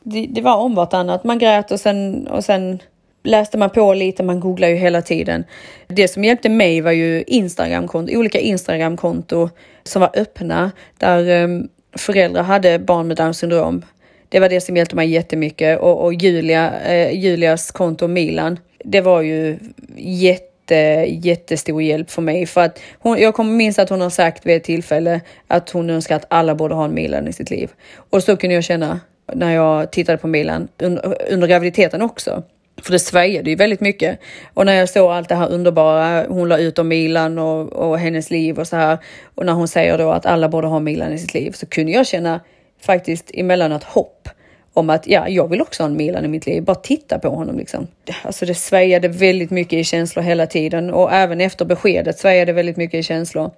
[0.04, 1.24] Det, det var om vartannat.
[1.24, 2.80] Man grät och sen, och sen
[3.24, 5.43] läste man på lite, man googlar ju hela tiden.
[5.88, 9.50] Det som hjälpte mig var ju Instagramkonto, olika Instagramkonto
[9.84, 13.86] som var öppna där um, föräldrar hade barn med Downs syndrom.
[14.30, 19.01] Det var det som hjälpte mig jättemycket och, och Julia, eh, Julias konto Milan, det
[19.01, 19.57] var ju
[19.97, 20.75] jätte,
[21.07, 24.55] jättestor hjälp för mig för att hon, jag kommer minns att hon har sagt vid
[24.55, 27.69] ett tillfälle att hon önskar att alla borde ha en Milan i sitt liv.
[27.95, 28.99] Och så kunde jag känna
[29.34, 32.43] när jag tittade på Milan under, under graviditeten också.
[32.82, 34.19] För det svajade ju väldigt mycket.
[34.53, 37.99] Och när jag såg allt det här underbara, hon la ut om Milan och, och
[37.99, 38.97] hennes liv och så här.
[39.36, 41.91] Och när hon säger då att alla borde ha Milan i sitt liv så kunde
[41.91, 42.39] jag känna
[42.82, 44.30] faktiskt emellanåt hopp
[44.73, 46.63] om att ja, jag vill också ha en Milan i mitt liv.
[46.63, 47.88] Bara titta på honom liksom.
[48.23, 52.77] Alltså det svajade väldigt mycket i känslor hela tiden och även efter beskedet svajade väldigt
[52.77, 53.51] mycket i känslor.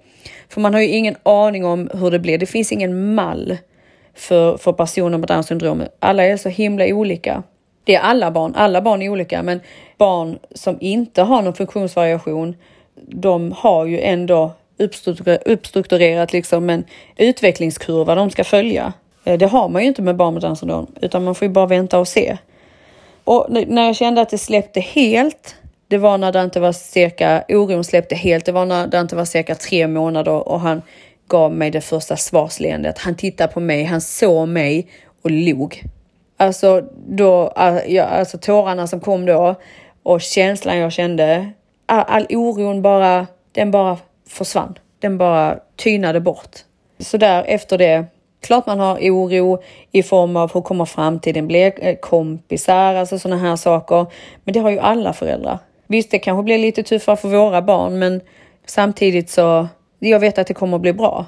[0.48, 2.38] För man har ju ingen aning om hur det blir.
[2.38, 3.56] Det finns ingen mall
[4.14, 5.82] för, för personer med Downs syndrom.
[5.98, 7.42] Alla är så himla olika.
[7.84, 9.60] Det är alla barn, alla barn är olika, men
[9.98, 12.56] barn som inte har någon funktionsvariation,
[13.08, 14.52] de har ju ändå
[15.44, 16.84] uppstrukturerat liksom en
[17.16, 18.92] utvecklingskurva de ska följa.
[19.24, 21.52] Eh, det har man ju inte med barn med Downs syndrom, utan man får ju
[21.52, 22.36] bara vänta och se.
[23.24, 25.56] Och när jag kände att det släppte helt,
[25.88, 29.16] det var när det inte var cirka, oron släppte helt, det var när det inte
[29.16, 30.82] var cirka tre månader och han
[31.28, 32.98] gav mig det första svarsleendet.
[32.98, 34.86] Han tittade på mig, han såg mig
[35.22, 35.82] och log.
[36.36, 39.54] Alltså, då, alltså tårarna som kom då
[40.02, 41.52] och känslan jag kände,
[41.86, 43.98] all, all oron bara, den bara
[44.28, 44.78] försvann.
[44.98, 46.56] Den bara tynade bort.
[46.98, 48.04] Så där efter det,
[48.42, 49.62] klart man har oro
[49.92, 54.06] i form av hur kommer framtiden bli, eh, kompisar, alltså sådana här saker.
[54.44, 55.58] Men det har ju alla föräldrar.
[55.86, 58.20] Visst, det kanske blir lite tuffare för våra barn, men
[58.66, 59.68] samtidigt så,
[59.98, 61.26] jag vet att det kommer att bli bra.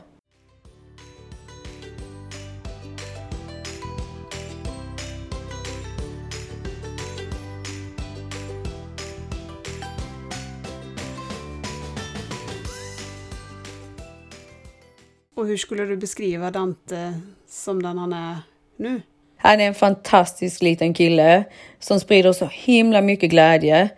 [15.37, 18.37] Och hur skulle du beskriva Dante som den han är
[18.77, 19.01] nu?
[19.37, 21.45] Han är en fantastisk liten kille
[21.79, 23.89] som sprider så himla mycket glädje.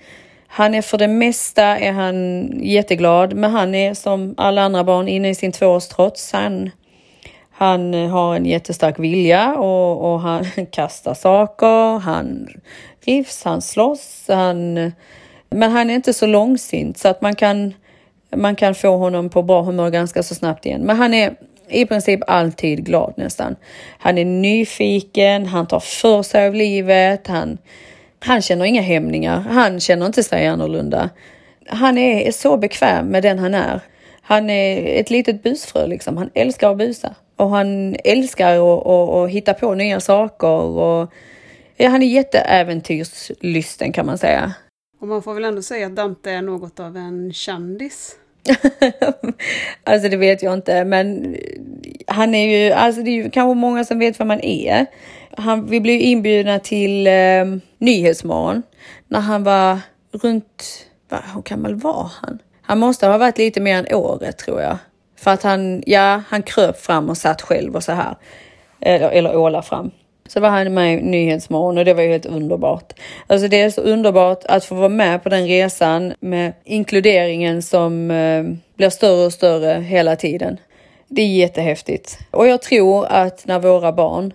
[0.47, 5.09] Han är för det mesta är han jätteglad, men han är som alla andra barn
[5.09, 6.33] inne i sin tvåårstrots.
[6.33, 6.71] Han,
[7.51, 12.49] han har en jättestark vilja och, och han kastar saker, han
[13.05, 14.93] rivs, han slåss, han,
[15.51, 17.75] men han är inte så långsint så att man kan
[18.37, 20.81] man kan få honom på bra humör ganska så snabbt igen.
[20.81, 21.35] Men han är
[21.69, 23.57] i princip alltid glad nästan.
[23.99, 27.59] Han är nyfiken, han tar för sig av livet, han,
[28.19, 31.11] han känner inga hämningar, han känner inte sig annorlunda.
[31.69, 33.81] Han är så bekväm med den han är.
[34.23, 36.17] Han är ett litet busfrö liksom.
[36.17, 41.13] Han älskar att busa och han älskar att, att, att hitta på nya saker och
[41.77, 44.55] ja, han är jätteäventyrslysten kan man säga.
[45.07, 48.17] Och man får väl ändå säga att Dante är något av en kändis?
[49.85, 51.37] alltså det vet jag inte, men
[52.07, 54.87] han är ju, alltså det är ju kanske många som vet vem han är.
[55.37, 57.13] Han, vi blev inbjudna till eh,
[57.79, 58.63] Nyhetsmorgon
[59.09, 59.79] när han var
[60.13, 62.39] runt, va, hur gammal var han?
[62.63, 64.79] Han måste ha varit lite mer än året tror jag.
[65.17, 68.17] För att han, ja, han kröp fram och satt själv och så här.
[68.81, 69.91] Eller, eller åla fram.
[70.29, 72.93] Så var han med i Nyhetsmorgon och det var ju helt underbart.
[73.27, 78.11] Alltså det är så underbart att få vara med på den resan med inkluderingen som
[78.11, 78.45] eh,
[78.77, 80.57] blir större och större hela tiden.
[81.09, 82.19] Det är jättehäftigt.
[82.31, 84.33] Och jag tror att när våra barn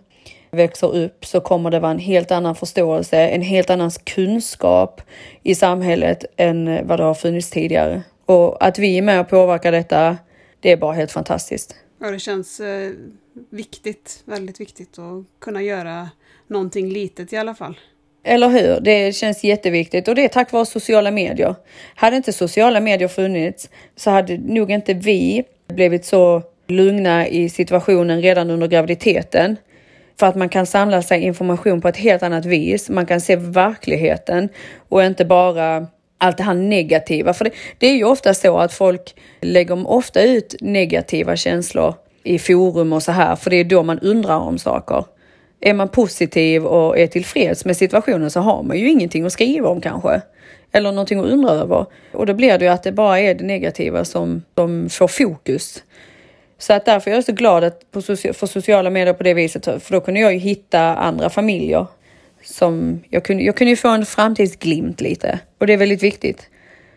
[0.52, 5.02] växer upp så kommer det vara en helt annan förståelse, en helt annan kunskap
[5.44, 8.02] i samhället än vad det har funnits tidigare.
[8.26, 10.18] Och att vi är med och påverkar detta,
[10.60, 11.76] det är bara helt fantastiskt.
[12.04, 12.92] Ja, det känns eh,
[13.50, 16.10] viktigt, väldigt viktigt att kunna göra
[16.48, 17.80] någonting litet i alla fall.
[18.24, 18.80] Eller hur?
[18.80, 21.56] Det känns jätteviktigt och det är tack vare sociala medier.
[21.96, 28.22] Hade inte sociala medier funnits så hade nog inte vi blivit så lugna i situationen
[28.22, 29.58] redan under graviditeten.
[30.20, 32.90] För att man kan samla sig information på ett helt annat vis.
[32.90, 34.50] Man kan se verkligheten
[34.90, 35.88] och inte bara
[36.22, 37.34] allt det här negativa.
[37.34, 41.94] För det, det är ju ofta så att folk lägger ofta ut negativa känslor
[42.24, 45.06] i forum och så här, för det är då man undrar om saker.
[45.62, 49.70] Är man positiv och är tillfreds med situationen så har man ju ingenting att skriva
[49.70, 50.22] om kanske.
[50.72, 51.86] Eller någonting att undra över.
[52.12, 55.84] Och då blir det ju att det bara är det negativa som, som får fokus.
[56.58, 59.66] Så att därför är jag så glad att på för sociala medier på det viset,
[59.66, 61.88] för då kunde jag ju hitta andra familjer.
[62.44, 66.50] Som jag, kunde, jag kunde ju få en framtidsglimt lite och det är väldigt viktigt.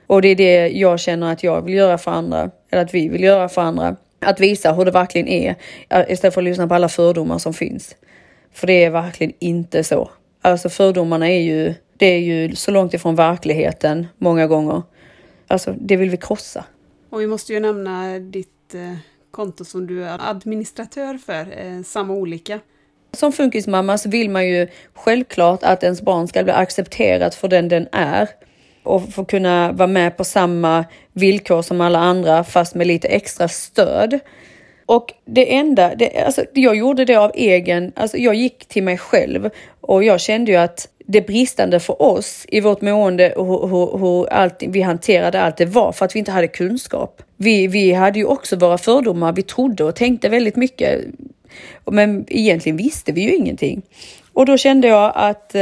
[0.07, 3.09] Och det är det jag känner att jag vill göra för andra, eller att vi
[3.09, 3.97] vill göra för andra.
[4.21, 5.55] Att visa hur det verkligen är
[5.89, 7.97] eh, istället för att lyssna på alla fördomar som finns.
[8.53, 10.11] För det är verkligen inte så.
[10.43, 14.83] Alltså fördomarna är ju, det är ju så långt ifrån verkligheten många gånger.
[15.49, 16.65] Alltså det vill vi krossa.
[17.11, 18.97] Och vi måste ju nämna ditt eh,
[19.31, 22.61] konto som du är administratör för, eh, Samma Olika.
[23.17, 27.69] Som funkismamma så vill man ju självklart att ens barn ska bli accepterat för den
[27.69, 28.29] den är
[28.83, 33.49] och få kunna vara med på samma villkor som alla andra fast med lite extra
[33.49, 34.21] stöd.
[34.87, 38.99] Och det enda, det, alltså, jag gjorde det av egen, alltså jag gick till mig
[38.99, 39.51] själv
[39.81, 43.99] och jag kände ju att det bristande för oss i vårt mående och hur, hur,
[43.99, 47.23] hur allt, vi hanterade allt det var för att vi inte hade kunskap.
[47.37, 51.05] Vi, vi hade ju också våra fördomar, vi trodde och tänkte väldigt mycket.
[51.85, 53.83] Men egentligen visste vi ju ingenting.
[54.33, 55.61] Och då kände jag att eh,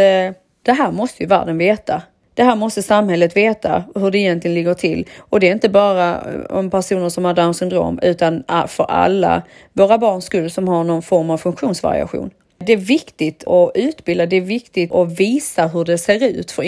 [0.62, 2.02] det här måste ju världen veta.
[2.34, 5.08] Det här måste samhället veta hur det egentligen ligger till.
[5.18, 8.84] Och det är inte bara eh, om personer som har Downs syndrom utan eh, för
[8.84, 12.30] alla våra barns skull som har någon form av funktionsvariation.
[12.58, 16.62] Det är viktigt att utbilda, det är viktigt att visa hur det ser ut för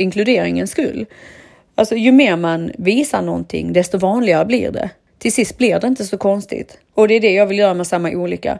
[0.00, 1.06] inkluderingens skull.
[1.74, 4.90] Alltså ju mer man visar någonting, desto vanligare blir det.
[5.20, 6.78] Till sist blir det inte så konstigt.
[6.94, 8.58] Och det är det jag vill göra med samma olika.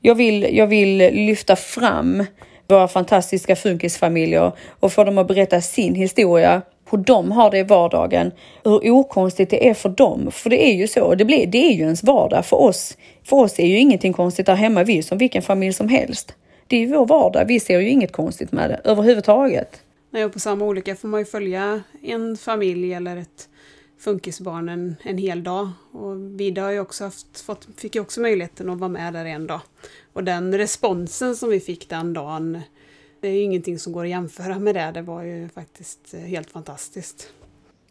[0.00, 2.24] Jag vill, jag vill lyfta fram
[2.68, 7.62] våra fantastiska funkisfamiljer och få dem att berätta sin historia, hur de har det i
[7.62, 8.32] vardagen,
[8.64, 10.28] hur okonstigt det är för dem.
[10.30, 12.46] För det är ju så, det, blir, det är ju ens vardag.
[12.46, 15.72] För oss, för oss är ju ingenting konstigt där hemma, vi är som vilken familj
[15.72, 16.34] som helst.
[16.66, 19.82] Det är ju vår vardag, vi ser ju inget konstigt med det överhuvudtaget.
[20.10, 23.48] Nej, och på samma olika får man ju följa en familj eller ett
[24.02, 25.70] funkisbarnen en, hel dag.
[25.92, 29.24] Och Vida har ju också haft, fått, fick ju också möjligheten att vara med där
[29.24, 29.60] en dag.
[30.12, 32.60] Och den responsen som vi fick den dagen,
[33.20, 34.90] det är ju ingenting som går att jämföra med det.
[34.94, 37.32] Det var ju faktiskt eh, helt fantastiskt.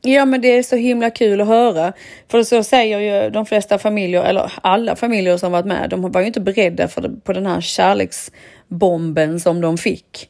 [0.01, 1.93] Ja men det är så himla kul att höra.
[2.27, 6.21] För så säger ju de flesta familjer, eller alla familjer som varit med, de var
[6.21, 10.29] ju inte beredda för på den här kärleksbomben som de fick.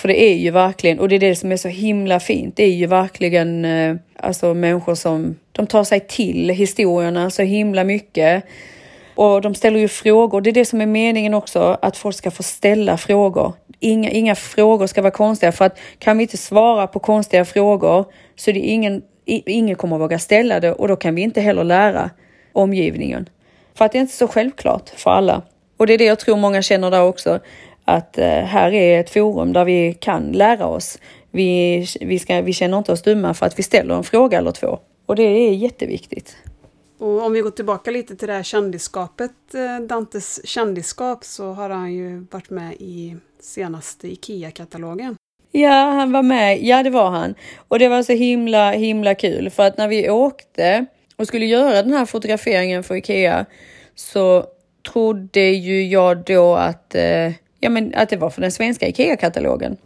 [0.00, 2.64] För det är ju verkligen, och det är det som är så himla fint, det
[2.64, 8.44] är ju verkligen eh, alltså människor som de tar sig till historierna så himla mycket.
[9.14, 10.40] Och de ställer ju frågor.
[10.40, 13.52] Det är det som är meningen också, att folk ska få ställa frågor.
[13.80, 18.04] Inga, inga frågor ska vara konstiga för att kan vi inte svara på konstiga frågor
[18.36, 21.40] så är det ingen, ingen kommer att våga ställa det och då kan vi inte
[21.40, 22.10] heller lära
[22.52, 23.28] omgivningen.
[23.74, 25.42] För att det är inte så självklart för alla.
[25.76, 27.40] Och det är det jag tror många känner där också,
[27.90, 30.98] att eh, här är ett forum där vi kan lära oss.
[31.30, 34.52] Vi, vi, ska, vi känner inte oss dumma för att vi ställer en fråga eller
[34.52, 34.78] två.
[35.06, 36.36] Och det är jätteviktigt.
[36.98, 41.70] Och om vi går tillbaka lite till det här kändisskapet, eh, Dantes kändisskap, så har
[41.70, 45.16] han ju varit med i senaste IKEA-katalogen.
[45.52, 46.62] Ja, han var med.
[46.62, 47.34] Ja, det var han.
[47.68, 50.86] Och det var så himla, himla kul för att när vi åkte
[51.16, 53.46] och skulle göra den här fotograferingen för IKEA
[53.94, 54.44] så
[54.92, 59.76] trodde ju jag då att, eh, ja, men att det var för den svenska IKEA-katalogen.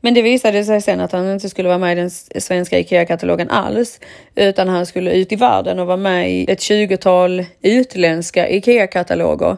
[0.00, 2.10] Men det visade sig sen att han inte skulle vara med i den
[2.40, 4.00] svenska IKEA-katalogen alls,
[4.34, 9.56] utan han skulle ut i världen och vara med i ett tjugotal utländska IKEA-kataloger.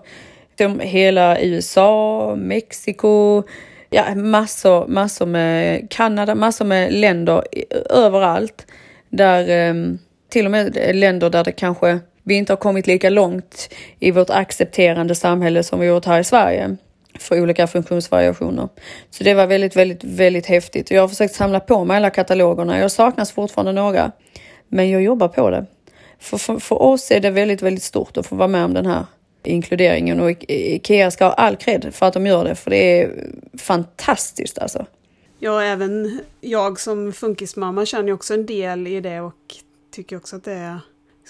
[0.80, 3.42] Hela USA, Mexiko,
[3.90, 7.44] ja, massor, massor med Kanada, massor med länder
[7.90, 8.66] överallt.
[9.08, 9.98] Där ehm,
[10.28, 14.30] till och med länder där det kanske vi inte har kommit lika långt i vårt
[14.30, 16.76] accepterande samhälle som vi gjort här i Sverige
[17.18, 18.68] för olika funktionsvariationer.
[19.10, 20.90] Så det var väldigt, väldigt, väldigt häftigt.
[20.90, 22.78] Jag har försökt samla på mig alla katalogerna.
[22.78, 24.12] Jag saknas fortfarande några,
[24.68, 25.66] men jag jobbar på det.
[26.18, 28.86] För, för, för oss är det väldigt, väldigt stort att få vara med om den
[28.86, 29.06] här
[29.44, 33.30] inkluderingen och Ikea ska ha all cred för att de gör det, för det är
[33.58, 34.86] fantastiskt alltså.
[35.38, 39.34] Ja, även jag som funkismamma känner ju också en del i det och
[39.92, 40.78] tycker också att det är...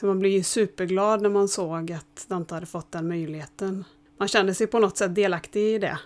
[0.00, 3.84] Så man blir ju superglad när man såg att Dante hade fått den möjligheten
[4.22, 5.98] man känner sig på något sätt delaktig i det.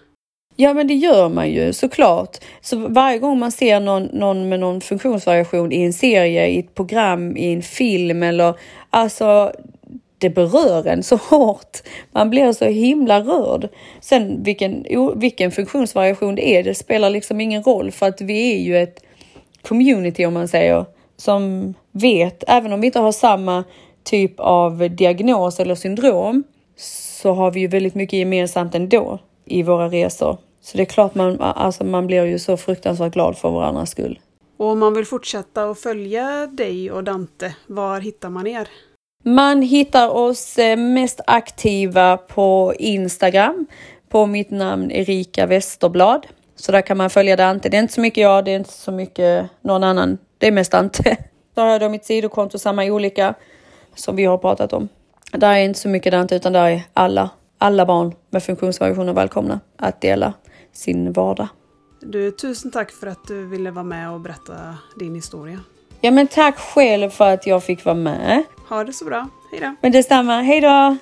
[0.57, 2.37] Ja men det gör man ju såklart.
[2.61, 6.75] Så varje gång man ser någon, någon med någon funktionsvariation i en serie, i ett
[6.75, 8.55] program, i en film eller
[8.91, 9.53] alltså
[10.19, 11.83] det berör en så hårt.
[12.13, 13.69] Man blir så himla rörd.
[14.01, 14.87] Sen vilken,
[15.17, 19.05] vilken funktionsvariation det är, det spelar liksom ingen roll för att vi är ju ett
[19.63, 20.85] community om man säger
[21.17, 23.65] som vet, även om vi inte har samma
[24.05, 26.45] typ av diagnos eller syndrom,
[27.17, 30.39] så har vi ju väldigt mycket gemensamt ändå i våra resor.
[30.61, 34.21] Så det är klart man, alltså man blir ju så fruktansvärt glad för varandras skull.
[34.57, 38.69] Och om man vill fortsätta att följa dig och Dante, var hittar man er?
[39.25, 43.67] Man hittar oss eh, mest aktiva på Instagram
[44.09, 46.27] på mitt namn Erika Westerblad.
[46.57, 47.69] Så där kan man följa Dante.
[47.69, 50.19] Det är inte så mycket jag, det är inte så mycket någon annan.
[50.39, 51.17] Det är mest Dante.
[51.55, 53.35] Så har jag då mitt sidokonto, samma olika
[53.95, 54.89] som vi har pratat om.
[55.37, 59.61] Där är inte så mycket Dante utan där är alla, alla barn med funktionsvariationer välkomna
[59.77, 60.33] att dela
[60.73, 61.49] sin vardag.
[62.01, 64.55] Du, tusen tack för att du ville vara med och berätta
[64.99, 65.61] din historia.
[66.01, 68.45] Ja men tack själv för att jag fick vara med.
[68.69, 69.29] Ha det så bra.
[69.51, 69.75] Hej då!
[69.81, 70.97] Men detsamma, hej då!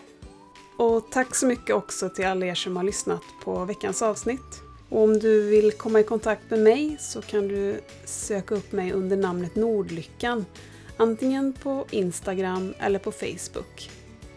[0.76, 4.61] Och tack så mycket också till alla er som har lyssnat på veckans avsnitt.
[4.89, 8.93] Och om du vill komma i kontakt med mig så kan du söka upp mig
[8.93, 10.47] under namnet Nordlyckan.
[10.97, 13.91] Antingen på Instagram eller på Facebook.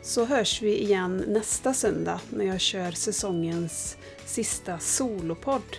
[0.07, 5.77] Så hörs vi igen nästa söndag när jag kör säsongens sista solopodd.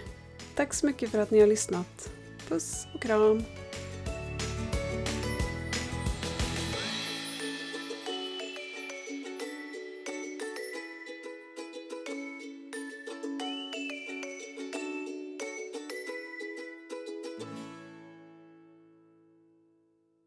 [0.54, 2.10] Tack så mycket för att ni har lyssnat.
[2.48, 3.44] Puss och kram!